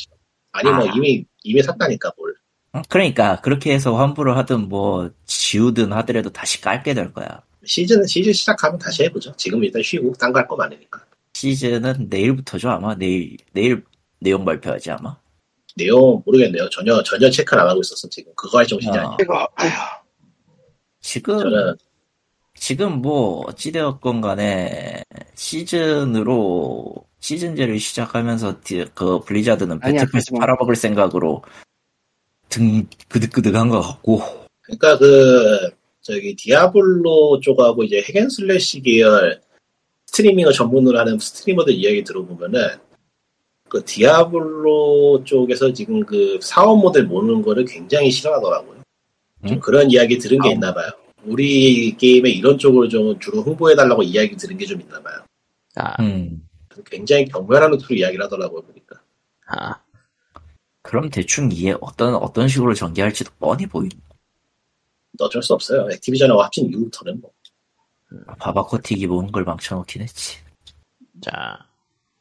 아니, 0.51 0.69
뭐, 0.71 0.87
아. 0.87 0.91
이미, 0.95 1.25
이미 1.43 1.61
샀다니까, 1.63 2.11
뭘. 2.17 2.35
어? 2.73 2.81
그러니까 2.89 3.41
그렇게 3.41 3.73
해서 3.73 3.95
환불을 3.95 4.37
하든 4.37 4.69
뭐 4.69 5.09
지우든 5.25 5.91
하더라도 5.93 6.29
다시 6.31 6.61
깔게 6.61 6.93
될 6.93 7.13
거야. 7.13 7.41
시즌, 7.65 8.05
시즌 8.05 8.31
시작하면 8.33 8.79
다시 8.79 9.03
해보죠. 9.03 9.33
지금 9.37 9.63
일단 9.63 9.81
쉬고, 9.83 10.13
딴 10.13 10.31
거 10.31 10.39
할 10.39 10.47
거 10.47 10.55
많으니까. 10.55 11.03
시즌은 11.33 12.07
내일부터죠 12.09 12.69
아마 12.69 12.95
내일 12.95 13.37
내일 13.53 13.83
내용 14.19 14.43
발표하지 14.45 14.91
아마. 14.91 15.17
내용 15.77 16.21
모르겠네요. 16.25 16.69
전혀, 16.69 17.01
전혀 17.03 17.29
체크를 17.29 17.61
안 17.63 17.69
하고 17.69 17.79
있었어, 17.81 18.09
지금. 18.09 18.31
그거 18.35 18.57
할 18.59 18.67
정신이 18.67 18.95
어. 18.97 19.01
아니야. 19.01 19.17
이거 19.21 19.47
아휴, 19.55 19.69
지금 21.01 21.39
저는, 21.39 21.75
지금 22.55 23.01
뭐 23.01 23.41
어찌되었건 23.47 24.21
간에 24.21 25.03
시즌으로 25.35 26.95
시즌제를 27.19 27.79
시작하면서 27.79 28.61
디- 28.63 28.85
그 28.95 29.19
블리자드는 29.21 29.79
battle 29.79 30.09
pass. 30.09 30.33
팔아먹을 30.33 30.75
생각으로 30.75 31.43
등 32.49 32.87
그득그득한 33.09 33.69
것 33.69 33.81
같고 33.81 34.21
그러니까 34.61 34.97
그, 34.97 35.69
저기, 36.01 36.35
디아블로 36.35 37.39
쪽하고 37.41 37.83
이제 37.83 38.01
hack 38.01 38.28
and 38.28 38.48
slash 38.48 38.81
계열 38.81 39.41
스트리밍을 40.07 40.53
전문으로 40.53 40.97
하는 40.99 41.17
스트리머들 41.19 41.73
이야기 41.73 42.03
들어보면은, 42.03 42.61
그 43.67 43.83
디아블로 43.83 45.23
쪽에서 45.25 45.71
지금 45.73 46.03
그 46.05 46.39
사업 46.41 46.79
모델 46.79 47.03
모는 47.03 47.41
거를 47.41 47.65
굉장히 47.65 48.09
싫어하더라고요. 48.11 48.81
좀 49.47 49.57
응? 49.57 49.59
그런 49.59 49.89
이야기 49.91 50.17
들은 50.17 50.37
게 50.39 50.49
사업 50.49 50.53
있나 50.55 50.73
봐요. 50.73 50.89
우리 51.25 51.95
게임에 51.97 52.29
이런 52.29 52.57
쪽으로 52.57 52.87
좀 52.87 53.19
주로 53.19 53.41
홍보해달라고 53.43 54.01
이야기 54.03 54.35
들은 54.35 54.57
게 54.57 54.65
좀 54.65 54.81
있나 54.81 55.01
봐요. 55.01 55.19
아, 55.75 56.01
음. 56.01 56.41
굉장히 56.83 57.25
경멸하는 57.25 57.77
투로 57.77 57.95
이야기를 57.95 58.25
하더라고요, 58.25 58.61
보니까. 58.61 59.01
아, 59.47 59.81
그럼 60.81 61.09
대충 61.09 61.51
이해 61.51 61.75
어떤 61.81 62.15
어떤 62.15 62.47
식으로 62.47 62.73
전개할지도 62.73 63.31
뻔히 63.39 63.65
보인. 63.65 63.89
어쩔 65.19 65.43
수 65.43 65.53
없어요. 65.53 65.87
액티비전하고 65.91 66.41
합친 66.41 66.69
이후부터는 66.69 67.19
뭐. 67.21 67.31
바비 68.39 68.66
코틱이 68.66 69.05
모든 69.07 69.31
걸 69.31 69.43
망쳐놓긴 69.43 70.01
했지. 70.01 70.37
자, 71.21 71.59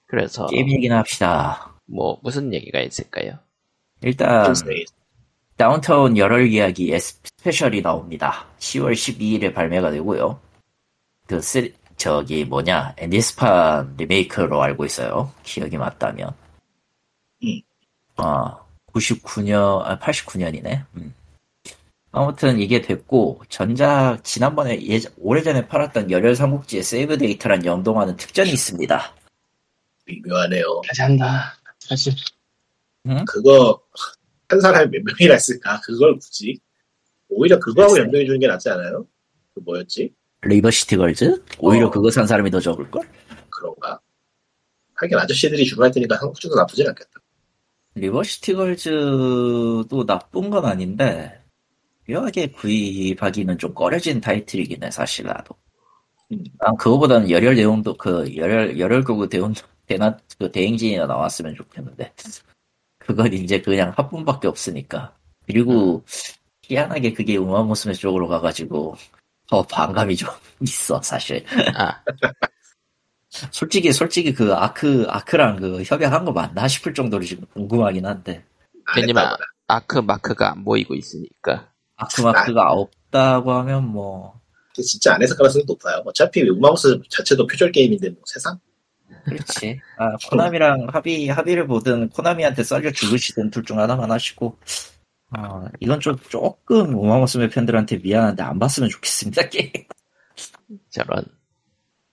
그래서 0.07 0.47
게임 0.47 0.71
얘기나 0.71 0.99
합시다. 0.99 1.75
뭐 1.87 2.19
무슨 2.23 2.53
얘기가 2.53 2.81
있을까요? 2.81 3.39
일단 4.03 4.53
네. 4.67 4.85
다운타운 5.57 6.17
열혈 6.17 6.49
이야기 6.49 6.97
스페셜이 6.99 7.83
나옵니다. 7.83 8.47
10월 8.59 8.93
12일에 8.93 9.55
발매가 9.55 9.91
되고요. 9.91 10.41
그 11.27 11.41
쓰, 11.41 11.73
저기 11.99 12.45
뭐냐 12.45 12.95
NDS판 12.97 13.97
리메이크로 13.99 14.63
알고 14.63 14.85
있어요. 14.85 15.33
기억이 15.43 15.77
맞다면. 15.77 16.33
음. 17.43 17.61
아 18.17 18.57
99년 18.93 19.83
아 19.85 19.99
89년이네. 19.99 20.85
아무튼 22.13 22.59
이게 22.61 22.81
됐고 22.81 23.43
전작 23.49 24.25
지난번에 24.25 24.81
예전 24.83 25.13
오래전에 25.19 25.67
팔았던 25.67 26.11
열혈 26.11 26.37
삼국지의 26.37 26.83
세이브 26.83 27.19
데이터랑 27.19 27.65
연동하는 27.65 28.17
특전이 28.17 28.51
있습니다. 28.51 29.15
미묘하네요. 30.07 30.81
다시 30.89 31.03
한다. 31.03 31.55
다시. 31.89 32.11
그거 33.27 33.81
한 34.49 34.61
사람이 34.61 34.91
몇 34.91 35.03
명이나 35.05 35.35
했을까? 35.35 35.81
그걸 35.81 36.17
굳이 36.19 36.59
오히려 37.29 37.59
그거하고. 37.59 37.99
연동해 37.99 38.25
주는 38.25 38.39
게 38.39 38.47
낫지 38.47 38.71
않아요? 38.71 39.07
그 39.55 39.61
뭐였지? 39.61 40.15
리버시티 40.43 40.97
걸즈? 40.97 41.43
오히려 41.59 41.87
어. 41.87 41.91
그거 41.91 42.11
산 42.11 42.27
사람이 42.27 42.51
더 42.51 42.61
적을걸? 42.61 43.03
그런가? 43.51 44.01
하긴 44.95 45.19
아저씨들이 45.19 45.65
주로 45.65 45.85
할 45.85 45.91
테니까 45.91 46.17
한국주도 46.17 46.55
나쁘진 46.55 46.89
않겠다. 46.89 47.11
리버시티 47.95 48.55
걸즈도 48.55 50.07
나쁜 50.07 50.51
건 50.51 50.65
아닌데 50.65 51.43
묘하게 52.09 52.53
구입하기는 52.53 53.59
좀 53.59 53.75
꺼려진 53.75 54.21
타이틀이긴 54.21 54.83
해 54.85 54.91
사실 54.91 55.27
나도 55.27 55.55
음. 56.33 56.45
난 56.59 56.77
그거보다는 56.77 57.31
열혈 57.31 57.57
대용도 57.57 57.97
그 57.97 58.35
열혈 58.37 58.79
열혈 58.79 59.05
그거 59.05 59.29
대운 59.29 59.55
대나 59.87 60.17
그 60.39 60.51
대행진이나 60.51 61.07
나왔으면 61.07 61.55
좋겠는데 61.55 62.13
그건 62.99 63.33
이제 63.33 63.61
그냥 63.61 63.93
합본밖에 63.97 64.49
없으니까 64.49 65.15
그리고 65.47 66.05
희한하게 66.63 67.15
그게 67.15 67.37
우마무스메 67.37 67.95
쪽으로 67.95 68.29
가가지고 68.29 68.97
더 69.49 69.63
반감이 69.63 70.17
좀 70.17 70.29
있어 70.61 71.01
사실 71.03 71.45
아, 71.75 72.03
솔직히 73.51 73.93
솔직히 73.93 74.33
그 74.33 74.55
아크 74.55 75.07
아크랑 75.09 75.57
그 75.57 75.83
협약한 75.85 76.25
거 76.25 76.33
맞나 76.33 76.67
싶을 76.67 76.95
정도로 76.95 77.23
지금 77.25 77.45
궁금하긴 77.53 78.05
한데 78.07 78.45
안 78.87 78.95
괜히 78.95 79.09
했다고 79.11 79.29
마- 79.31 79.37
아크 79.69 79.99
마크가 79.99 80.53
안 80.53 80.65
보이고 80.65 80.95
있으니까. 80.95 81.71
아크 81.97 82.23
마크가 82.23 82.73
없다고 82.73 83.53
하면 83.53 83.85
뭐 83.89 84.41
진짜 84.75 85.15
안 85.15 85.23
했을 85.23 85.37
가능성이 85.37 85.65
높아요. 85.67 86.03
어차피 86.07 86.49
우마우스 86.49 87.01
자체도 87.11 87.47
표절 87.47 87.71
게임인데 87.73 88.11
뭐 88.11 88.23
세상? 88.27 88.59
그렇지. 89.25 89.79
아, 89.99 90.17
코나미랑 90.31 90.87
합의, 90.93 91.29
합의를 91.29 91.67
보든, 91.67 92.09
코나미한테 92.11 92.63
썰려 92.63 92.93
죽으시든 92.93 93.51
둘 93.51 93.65
중 93.65 93.79
하나만 93.79 94.11
하시고, 94.11 94.57
아, 95.31 95.69
이건 95.81 96.01
좀, 96.01 96.17
조금, 96.31 96.95
우마무스메 96.99 97.49
팬들한테 97.51 97.99
미안한데, 97.99 98.43
안 98.43 98.59
봤으면 98.59 98.89
좋겠습니다, 98.89 99.49
게임. 99.51 99.71
저런. 100.91 101.25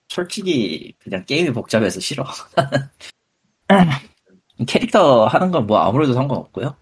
솔직히, 0.09 0.93
그냥 0.99 1.25
게임이 1.25 1.51
복잡해서 1.51 1.99
싫어. 1.99 2.25
캐릭터 4.67 5.25
하는 5.27 5.51
건 5.51 5.65
뭐 5.67 5.79
아무래도 5.79 6.13
상관없고요. 6.13 6.75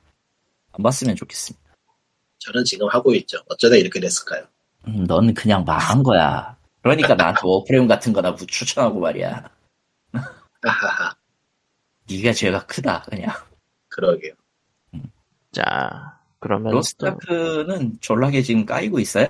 안 0.74 0.84
봤으면 0.84 1.16
좋겠습니다. 1.16 1.64
저는 2.40 2.64
지금 2.66 2.88
하고 2.90 3.14
있죠. 3.16 3.38
어쩌다 3.50 3.76
이렇게 3.76 4.00
됐을까요? 4.00 4.46
음, 4.88 5.06
넌 5.08 5.34
그냥 5.34 5.64
망한 5.64 6.04
거야. 6.04 6.58
그러니까 6.82 7.16
나한테 7.16 7.40
워프레임 7.44 7.88
같은 7.88 8.12
거나 8.12 8.36
추천하고 8.36 9.00
말이야. 9.00 9.50
하하하. 10.62 11.16
네가 12.10 12.34
죄가 12.34 12.66
크다, 12.66 13.04
그냥. 13.10 13.32
그러게요. 13.90 14.34
자, 15.54 16.20
그러면 16.44 16.72
또 16.72 16.78
로스트아크는 16.78 18.00
졸라게 18.02 18.42
지금 18.42 18.66
까이고 18.66 19.00
있어요. 19.00 19.28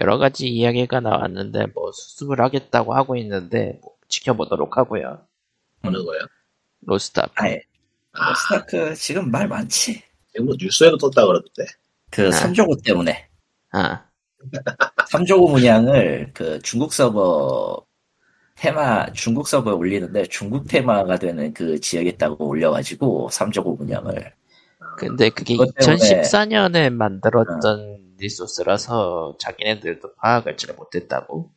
여러 0.00 0.18
가지 0.18 0.46
이야기가 0.46 1.00
나왔는데 1.00 1.68
뭐 1.74 1.90
수습을 1.92 2.42
하겠다고 2.42 2.94
하고 2.94 3.16
있는데 3.16 3.78
뭐 3.80 3.94
지켜보도록 4.08 4.76
하고요. 4.76 5.26
어느 5.82 5.96
거요? 6.04 6.20
로스트 6.82 7.20
아크. 7.20 7.32
아예 7.36 7.62
아, 8.12 8.28
로스트아크 8.28 8.94
지금 8.96 9.30
말 9.30 9.48
많지. 9.48 10.02
뭐 10.42 10.54
뉴스에도 10.60 10.98
떴다 10.98 11.26
그러던데. 11.26 11.64
그 12.10 12.28
아. 12.28 12.30
삼족오 12.32 12.76
때문에 12.84 13.26
아, 13.72 14.04
삼족오 15.08 15.48
문양을 15.48 16.32
그 16.34 16.58
중국 16.60 16.92
서버 16.92 17.82
테마 18.56 19.10
중국 19.12 19.48
서버에 19.48 19.72
올리는데 19.72 20.26
중국 20.26 20.68
테마가 20.68 21.18
되는 21.18 21.54
그 21.54 21.80
지역에다가 21.80 22.36
올려가지고 22.38 23.30
삼조고 23.30 23.76
문양을 23.76 24.34
근데 25.06 25.30
그게 25.30 25.56
그것 25.56 25.74
때문에- 25.74 26.22
2014년에 26.22 26.90
만들었던 26.92 27.98
리소스라서 28.18 29.36
자기네들도 29.38 30.14
파악을 30.16 30.56
잘 30.56 30.74
못했다고. 30.74 31.50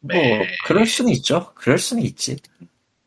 뭐 0.00 0.14
네. 0.14 0.46
그럴 0.66 0.86
수는 0.86 1.12
있죠. 1.12 1.52
그럴 1.54 1.78
수는 1.78 2.02
있지. 2.04 2.36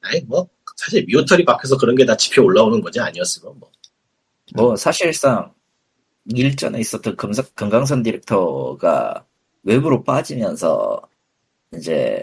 아니 0.01 0.21
뭐 0.21 0.47
사실 0.77 1.05
미오털이 1.05 1.45
밖에서 1.45 1.77
그런 1.77 1.95
게 1.95 2.05
다 2.05 2.15
지표 2.15 2.43
올라오는 2.43 2.79
거지 2.81 2.99
아니었으면 2.99 3.57
뭐. 3.59 3.71
뭐 4.55 4.75
사실상 4.75 5.53
일전에 6.25 6.79
있었던 6.79 7.15
금사, 7.15 7.43
금강선 7.55 8.03
디렉터가 8.03 9.25
외부로 9.63 10.03
빠지면서 10.03 11.01
이제 11.75 12.21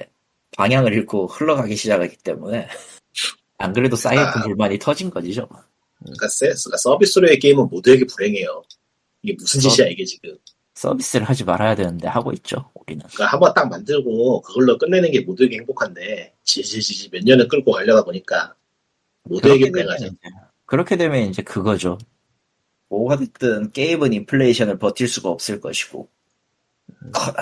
방향을 0.56 0.92
잃고 0.94 1.26
흘러가기 1.26 1.76
시작하기 1.76 2.16
때문에 2.18 2.68
안 3.58 3.72
그래도 3.72 3.96
쌓여있던 3.96 4.42
아. 4.42 4.44
불만이 4.44 4.78
터진 4.78 5.10
거지 5.10 5.32
죠. 5.34 5.48
그러니까, 6.00 6.28
세, 6.28 6.46
그러니까 6.46 6.76
서비스로 6.78 7.28
의 7.28 7.38
게임은 7.38 7.68
모두에게 7.68 8.04
불행해요. 8.06 8.62
이게 9.22 9.34
무슨 9.38 9.60
짓이야 9.60 9.88
이게 9.88 10.04
지금. 10.04 10.36
서비스를 10.74 11.26
하지 11.26 11.42
말아야 11.44 11.74
되는데 11.74 12.06
하고 12.06 12.32
있죠. 12.32 12.70
우리는. 12.74 13.04
그러니까 13.06 13.26
한번 13.32 13.54
딱 13.54 13.68
만들고 13.68 14.42
그걸로 14.42 14.76
끝내는 14.76 15.10
게 15.10 15.20
모두에게 15.20 15.56
행복한데 15.56 16.34
지지지지 16.44 17.08
몇 17.10 17.24
년을 17.24 17.48
끌고 17.48 17.72
가려다 17.72 18.04
보니까 18.04 18.54
모두에게 19.22 19.70
불행하죠. 19.70 20.10
그렇게 20.66 20.96
되면 20.96 21.22
이제 21.30 21.42
그거죠. 21.42 21.96
뭐가 22.88 23.16
됐든 23.16 23.72
게임은 23.72 24.12
인플레이션을 24.12 24.78
버틸 24.78 25.08
수가 25.08 25.30
없을 25.30 25.60
것이고 25.60 26.08
커- 27.12 27.34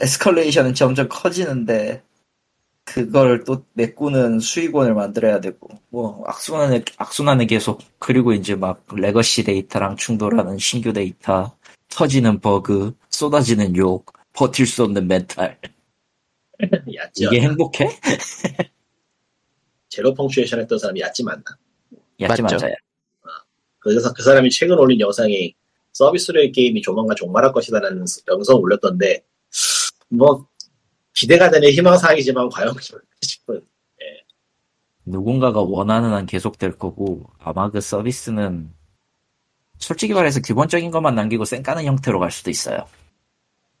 escalation은 0.00 0.74
점점 0.74 1.08
커지는데 1.08 2.02
그걸 2.84 3.44
또 3.44 3.64
메꾸는 3.72 4.40
수익원을 4.40 4.94
만들어야 4.94 5.40
되고 5.40 5.68
뭐 5.88 6.22
악순환을 6.26 6.84
악순환을 6.98 7.46
계속 7.46 7.80
그리고 7.98 8.32
이제 8.32 8.54
막 8.54 8.84
legacy 8.94 9.44
데이터랑 9.44 9.96
충돌하는 9.96 10.58
신규 10.58 10.92
데이터 10.92 11.56
터지는 11.88 12.40
버그 12.40 12.94
쏟아지는 13.08 13.74
욕 13.76 14.12
버틸 14.34 14.66
수 14.66 14.84
없는 14.84 15.08
멘탈 15.08 15.58
얕지 16.94 17.24
이게? 17.24 17.40
행복해? 17.40 17.88
Zero 19.88 20.12
Punctuation 20.12 20.60
했던 20.60 20.78
사람이 20.78 21.00
Yahtzee 21.00 21.24
않나? 21.26 21.42
야지 22.20 22.42
맞죠. 22.42 22.56
맞아요. 22.60 22.74
그래서 23.78 24.12
그 24.12 24.22
사람이 24.22 24.50
최근 24.50 24.78
올린 24.78 24.98
영상이 24.98 25.54
서비스로의 25.92 26.52
게임이 26.52 26.82
조만간 26.82 27.16
종말할 27.16 27.52
것이다라는 27.52 28.04
영상 28.28 28.56
올렸던데 28.56 29.22
뭐 30.08 30.46
기대가 31.14 31.50
되는 31.50 31.70
희망사항이지만 31.70 32.48
과연 32.50 32.74
싶은 33.22 33.60
누군가가 35.06 35.60
원하는 35.60 36.12
한 36.12 36.26
계속될 36.26 36.78
거고 36.78 37.24
아마 37.38 37.70
그 37.70 37.80
서비스는 37.80 38.72
솔직히 39.78 40.14
말해서 40.14 40.40
기본적인 40.40 40.90
것만 40.90 41.14
남기고 41.14 41.44
쌩까는 41.44 41.84
형태로 41.84 42.18
갈 42.18 42.30
수도 42.30 42.50
있어요. 42.50 42.86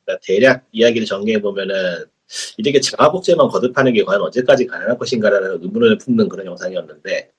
그러니까 0.04 0.24
대략 0.26 0.66
이야기를 0.72 1.06
정리해 1.06 1.40
보면은 1.40 2.04
이렇게 2.58 2.80
자가복제만 2.80 3.48
거듭하는 3.48 3.92
게 3.92 4.04
과연 4.04 4.20
언제까지 4.22 4.66
가능할 4.66 4.98
것인가라는 4.98 5.62
의문을 5.62 5.98
품는 5.98 6.28
그런 6.28 6.46
영상이었는데 6.46 7.30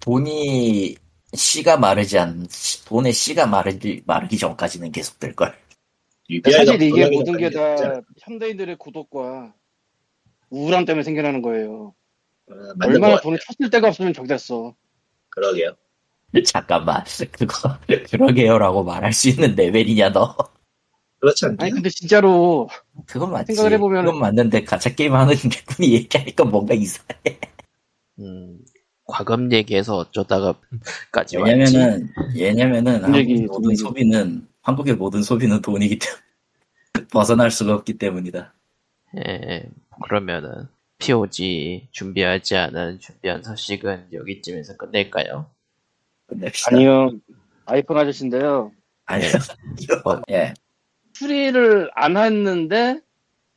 돈이 0.00 0.96
씨가 1.34 1.78
마르지 1.78 2.18
않 2.18 2.46
돈의 2.86 3.12
씨가 3.12 3.46
마르기 3.46 4.02
마르기 4.06 4.38
전까지는 4.38 4.92
계속될 4.92 5.34
걸. 5.34 5.54
UBI가 6.30 6.64
사실 6.64 6.82
이게 6.82 7.08
모든 7.10 7.36
게 7.36 7.50
다 7.50 8.00
현대인들의 8.18 8.76
고독과 8.76 9.54
우울함 10.50 10.84
때문에 10.84 11.02
생겨나는 11.02 11.42
거예요. 11.42 11.94
어, 12.50 12.54
얼마나 12.84 13.14
것 13.16 13.22
돈을. 13.22 13.38
쳤을 13.40 13.70
데가 13.70 13.88
없으면 13.88 14.12
적됐어. 14.12 14.74
그러게요. 15.30 15.72
잠깐만 16.44 17.04
그거 17.32 17.78
그러게요라고 18.10 18.84
말할 18.84 19.12
수 19.12 19.28
있는 19.28 19.54
레벨이냐 19.54 20.10
너? 20.12 20.36
그렇지 21.20 21.46
않나요? 21.46 21.56
아니 21.60 21.70
근데 21.72 21.88
진짜로 21.88 22.68
그건 23.06 23.30
맞지. 23.32 23.54
생각을 23.54 23.78
해보면은- 23.78 24.04
그건 24.06 24.20
맞는데 24.20 24.64
가짜 24.64 24.94
게임 24.94 25.14
하는 25.14 25.34
개꾼이 25.34 25.92
얘기하니까 25.94 26.44
뭔가 26.44 26.74
이상해. 26.74 27.16
음, 28.18 28.58
과금 29.04 29.50
얘기해서 29.52 29.96
어쩌다가까지 29.96 31.38
왔지. 31.38 31.38
왜냐면은 31.38 32.08
왜냐면은 32.34 33.00
모든 33.46 33.70
얘기. 33.70 33.76
소비는 33.76 34.46
한국의 34.66 34.96
모든 34.96 35.22
소비는 35.22 35.62
돈이기 35.62 36.00
때문에 36.00 37.06
벗어날 37.12 37.52
수가 37.52 37.72
없기 37.74 37.98
때문이다. 37.98 38.52
예, 39.16 39.68
그러면은 40.02 40.66
POG 40.98 41.86
준비하지 41.92 42.56
않은 42.56 42.98
준비한 42.98 43.44
소식은 43.44 44.08
여기쯤에서 44.12 44.76
끝낼까요? 44.76 45.48
끝냅시다. 46.26 46.74
아니요. 46.74 47.12
아이폰 47.64 47.96
아저씨인데요. 47.96 48.72
아니요. 49.04 49.30
뭐, 50.02 50.20
예. 50.30 50.52
수리를 51.14 51.88
안 51.94 52.16
했는데 52.16 53.00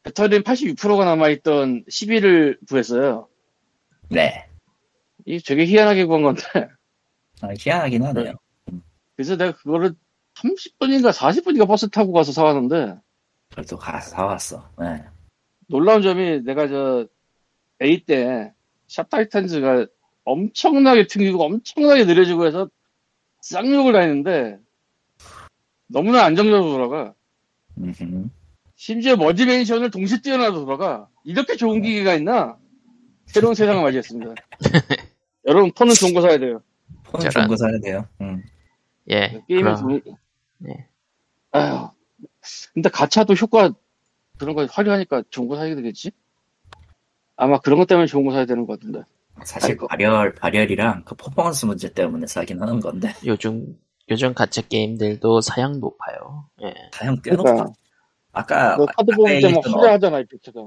배터리는 0.04 0.44
86%가 0.44 1.06
남아있던 1.06 1.86
11을 1.86 2.60
구했어요. 2.68 3.28
네. 4.10 4.48
이게 5.26 5.42
되게 5.44 5.66
희한하게 5.66 6.06
구한 6.06 6.22
건데 6.22 6.44
아, 7.42 7.50
희한하긴 7.58 8.04
하네요. 8.04 8.34
그래서 9.16 9.36
내가 9.38 9.54
그거를 9.58 9.96
30분인가 10.40 11.12
40분인가 11.12 11.68
버스 11.68 11.90
타고 11.90 12.12
가서 12.12 12.32
사왔는데 12.32 12.96
그래도 13.52 13.78
가서 13.78 14.12
사왔어. 14.12 14.70
네. 14.80 15.04
놀라운 15.68 16.02
점이 16.02 16.44
내가 16.44 16.68
저 16.68 17.08
A 17.82 18.06
때 18.06 18.54
샵타이탄즈가 18.88 19.88
엄청나게 20.24 21.08
튕기고 21.08 21.44
엄청나게 21.44 22.06
느려지고 22.06 22.46
해서 22.46 22.70
쌍욕을 23.42 23.94
다했는데 23.94 24.60
너무나 25.88 26.26
안정적으로 26.26 26.72
돌아가 26.72 27.14
음흠. 27.78 28.30
심지어 28.76 29.16
머지멘션을 29.16 29.92
동시에 29.92 30.22
뛰어나도 30.22 30.66
돌아가 30.66 31.08
이렇게 31.24 31.56
좋은 31.56 31.82
기계가 31.82 32.16
있나 32.16 32.58
새로운 33.26 33.56
세상을 33.56 33.82
맞이했습니다 33.82 34.34
여러분 35.48 35.72
폰은 35.72 35.94
좋은 35.94 36.14
거 36.14 36.22
사야 36.22 36.38
돼요 36.38 36.62
폰 37.04 37.22
저런. 37.22 37.32
좋은 37.32 37.48
거 37.48 37.56
사야 37.56 37.80
돼요. 37.80 38.08
음. 38.22 38.44
예, 39.10 39.42
게임은 39.48 39.64
그럼, 39.64 39.76
좋은 39.76 40.02
네. 40.06 40.12
아휴 41.52 41.90
근데 42.74 42.90
가차도 42.90 43.34
효과 43.34 43.72
그런 44.38 44.56
거 44.56 44.66
화려하니까 44.66 45.24
좋은 45.30 45.48
거 45.48 45.56
사야 45.56 45.76
되겠지? 45.76 46.12
아마 47.36 47.60
그런 47.60 47.80
것 47.80 47.88
때문에 47.88 48.08
좋은 48.08 48.26
거 48.26 48.32
사야 48.32 48.46
되는 48.46 48.66
것 48.66 48.80
같은데 48.80 49.04
사실 49.44 49.72
아이고. 49.72 49.88
발열, 49.88 50.36
발열이랑 50.36 51.04
그 51.06 51.16
퍼포먼스 51.16 51.66
문제 51.66 51.92
때문에 51.92 52.28
사긴 52.28 52.62
하는 52.62 52.80
건데. 52.80 53.14
요즘 53.26 53.78
요즘 54.10 54.34
가짜 54.34 54.62
게임들도 54.62 55.42
사양 55.42 55.80
높아요. 55.80 56.46
예, 56.64 56.74
사양 56.92 57.16
꽤 57.22 57.32
그러니까 57.32 57.52
높아. 57.54 57.74
아까, 58.32 58.78
그 58.78 58.86
카드 58.86 59.12
때막 59.12 59.32
얘기했던, 59.32 59.74
어, 59.74 59.78
화려하잖아 59.78 60.20
effect가 60.20 60.62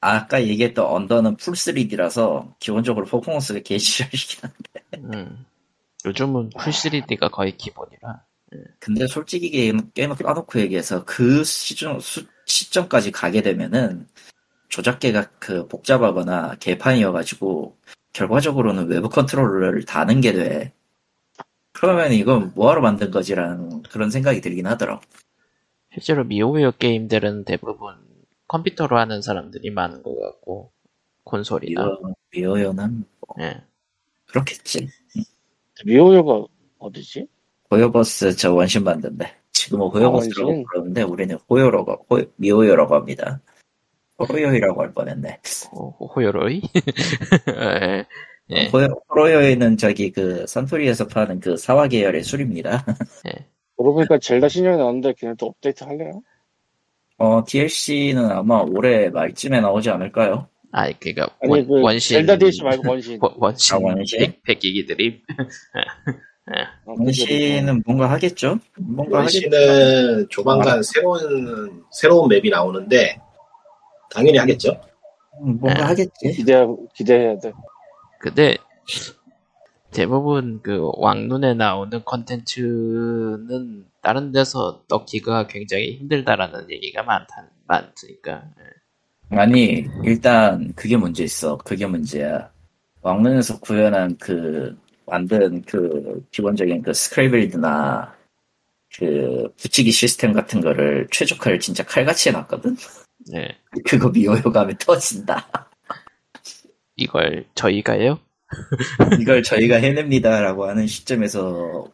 아까 0.00 0.42
얘기했던 0.42 0.86
언더는 0.86 1.36
full 1.36 1.54
3D라서 1.54 2.54
기본적으로 2.58 3.06
퍼포먼스가 3.06 3.60
개시절이긴 3.60 4.40
한데. 4.42 5.16
음. 5.16 5.46
요즘은 6.04 6.50
full 6.58 6.72
3D가 6.72 7.30
거의 7.30 7.56
기본이라. 7.56 8.22
근데 8.78 9.06
솔직히 9.06 9.50
게임, 9.50 9.90
게임을 9.92 10.16
까놓고 10.16 10.60
얘기해서 10.60 11.04
그 11.04 11.42
시점, 11.44 11.98
수- 12.00 12.26
시점까지 12.46 13.10
가게 13.10 13.42
되면은 13.42 14.08
조작계가 14.68 15.30
그 15.38 15.66
복잡하거나 15.68 16.56
개판이어가지고 16.56 17.76
결과적으로는 18.12 18.88
외부 18.88 19.08
컨트롤러를 19.08 19.84
다는 19.84 20.20
게 20.20 20.32
돼. 20.32 20.72
그러면 21.72 22.12
이건 22.12 22.52
뭐하러 22.54 22.80
만든 22.80 23.10
거지라는 23.10 23.82
그런 23.82 24.10
생각이 24.10 24.40
들긴 24.40 24.66
하더라고. 24.66 25.02
실제로 25.92 26.24
미호요 26.24 26.72
게임들은 26.72 27.44
대부분 27.44 27.96
컴퓨터로 28.48 28.98
하는 28.98 29.22
사람들이 29.22 29.70
많은 29.70 30.02
것 30.02 30.18
같고 30.18 30.72
콘솔이나 31.24 31.84
미어, 31.84 32.14
미어요는 32.32 33.04
뭐 33.20 33.36
예. 33.40 33.62
그렇겠지. 34.26 34.88
미호요가 35.84 36.46
어디지? 36.78 37.28
호요버스 37.70 38.36
저 38.36 38.52
원신 38.54 38.84
만든데. 38.84 39.32
지금은 39.52 39.86
호요버스라고 39.88 40.48
원신? 40.48 40.64
부르는데 40.70 41.02
우리는 41.02 41.36
호요라고, 41.48 42.06
호, 42.10 42.22
미호요라고 42.36 42.94
합니다. 42.94 43.40
호요이라고 44.18 44.82
할 44.82 44.92
뻔했네. 44.94 45.40
호, 45.72 45.90
호요로이 46.14 46.62
예. 47.48 48.06
예. 48.50 48.66
호요, 48.68 48.86
호요이는 49.14 49.76
저기 49.76 50.10
그 50.12 50.46
산토리에서 50.46 51.08
파는 51.08 51.40
그 51.40 51.56
사와 51.56 51.88
계열의 51.88 52.22
술입니다. 52.22 52.84
그러고 53.76 53.94
보니까 53.94 54.18
젤다 54.18 54.48
신형이 54.48 54.78
나왔는데 54.78 55.14
걔네 55.18 55.34
또 55.36 55.46
업데이트 55.46 55.84
할래요? 55.84 56.22
어, 57.18 57.42
DLC는 57.46 58.30
아마 58.30 58.60
올해 58.60 59.10
말쯤에 59.10 59.60
나오지 59.60 59.90
않을까요? 59.90 60.48
아 60.72 60.90
그니까 60.98 61.28
아니 61.42 61.50
원, 61.52 61.66
그 61.66 61.80
원신 61.82 62.18
젤다 62.20 62.38
DLC 62.38 62.62
말고 62.62 62.88
원신 62.88 63.18
원- 63.20 63.34
원신 63.36 63.74
아, 63.76 63.78
원신? 63.82 64.18
백- 64.20 64.42
백기기 64.44 64.86
드립 64.86 65.22
어, 65.30 66.12
원시는 66.84 67.82
뭔가 67.84 68.10
하겠죠? 68.10 68.58
뭔가 68.78 69.20
하겠죠? 69.20 69.48
원씨는 69.48 70.28
조만간 70.28 70.82
새로운 70.82 71.82
새로운 71.92 72.28
맵이 72.28 72.50
나오는데 72.50 73.20
당연히 74.10 74.38
하겠죠. 74.38 74.80
음, 75.40 75.58
뭔가 75.60 75.74
네. 75.74 75.82
하겠지. 75.82 76.32
기대 76.32 76.66
기대해야 76.94 77.38
돼. 77.38 77.52
근데 78.20 78.56
대부분 79.90 80.60
그 80.62 80.90
왕눈에 80.96 81.54
나오는 81.54 82.02
컨텐츠는 82.04 83.86
다른 84.02 84.32
데서 84.32 84.84
넣기가 84.88 85.46
굉장히 85.46 85.96
힘들다라는 85.96 86.70
얘기가 86.70 87.02
많다 87.02 87.50
많으니까 87.66 88.44
예. 88.60 88.76
아니, 89.30 89.84
일단 90.04 90.72
그게 90.76 90.96
문제 90.96 91.24
있어. 91.24 91.56
그게 91.58 91.86
문제야. 91.86 92.50
왕눈에서 93.02 93.58
구현한 93.60 94.16
그, 94.18 94.76
만든 95.06 95.62
그, 95.62 96.24
기본적인 96.30 96.82
그 96.82 96.92
스크래빌드나 96.92 98.14
그, 98.98 99.52
붙이기 99.60 99.90
시스템 99.90 100.32
같은 100.32 100.60
거를 100.60 101.06
최적화를 101.10 101.60
진짜 101.60 101.84
칼같이 101.84 102.28
해놨거든? 102.28 102.76
예. 103.34 103.56
그거 103.86 104.08
미호요감에 104.08 104.74
터진다. 104.78 105.48
이걸 106.96 107.44
저희가요? 107.54 108.18
이걸 109.20 109.42
저희가 109.42 109.76
해냅니다라고 109.76 110.66
하는 110.66 110.86
시점에서 110.86 111.86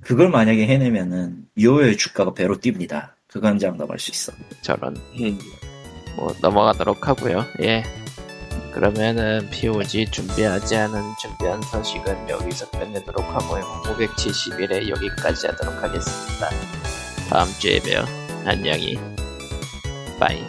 그걸 0.00 0.28
만약에 0.28 0.66
해내면은 0.66 1.46
미호요의 1.54 1.96
주가가 1.96 2.34
배로 2.34 2.58
뜁니다. 2.58 3.12
그건 3.26 3.58
장담할 3.58 3.98
수 3.98 4.10
있어. 4.12 4.32
저런 4.62 4.96
뭐 6.16 6.34
넘어가도록 6.40 7.08
하고요. 7.08 7.44
예. 7.62 7.82
그러면은 8.76 9.48
POG 9.48 10.10
준비하지 10.10 10.76
않은 10.76 11.00
준비한 11.18 11.62
소식은 11.62 12.28
여기서 12.28 12.68
끝내도록 12.68 13.24
하고요. 13.24 13.62
571회 13.86 14.90
여기까지 14.90 15.46
하도록 15.46 15.82
하겠습니다. 15.82 16.50
다음 17.30 17.48
주에 17.58 17.80
봬요. 17.80 18.04
안녕히. 18.44 18.98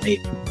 네. 0.04 0.47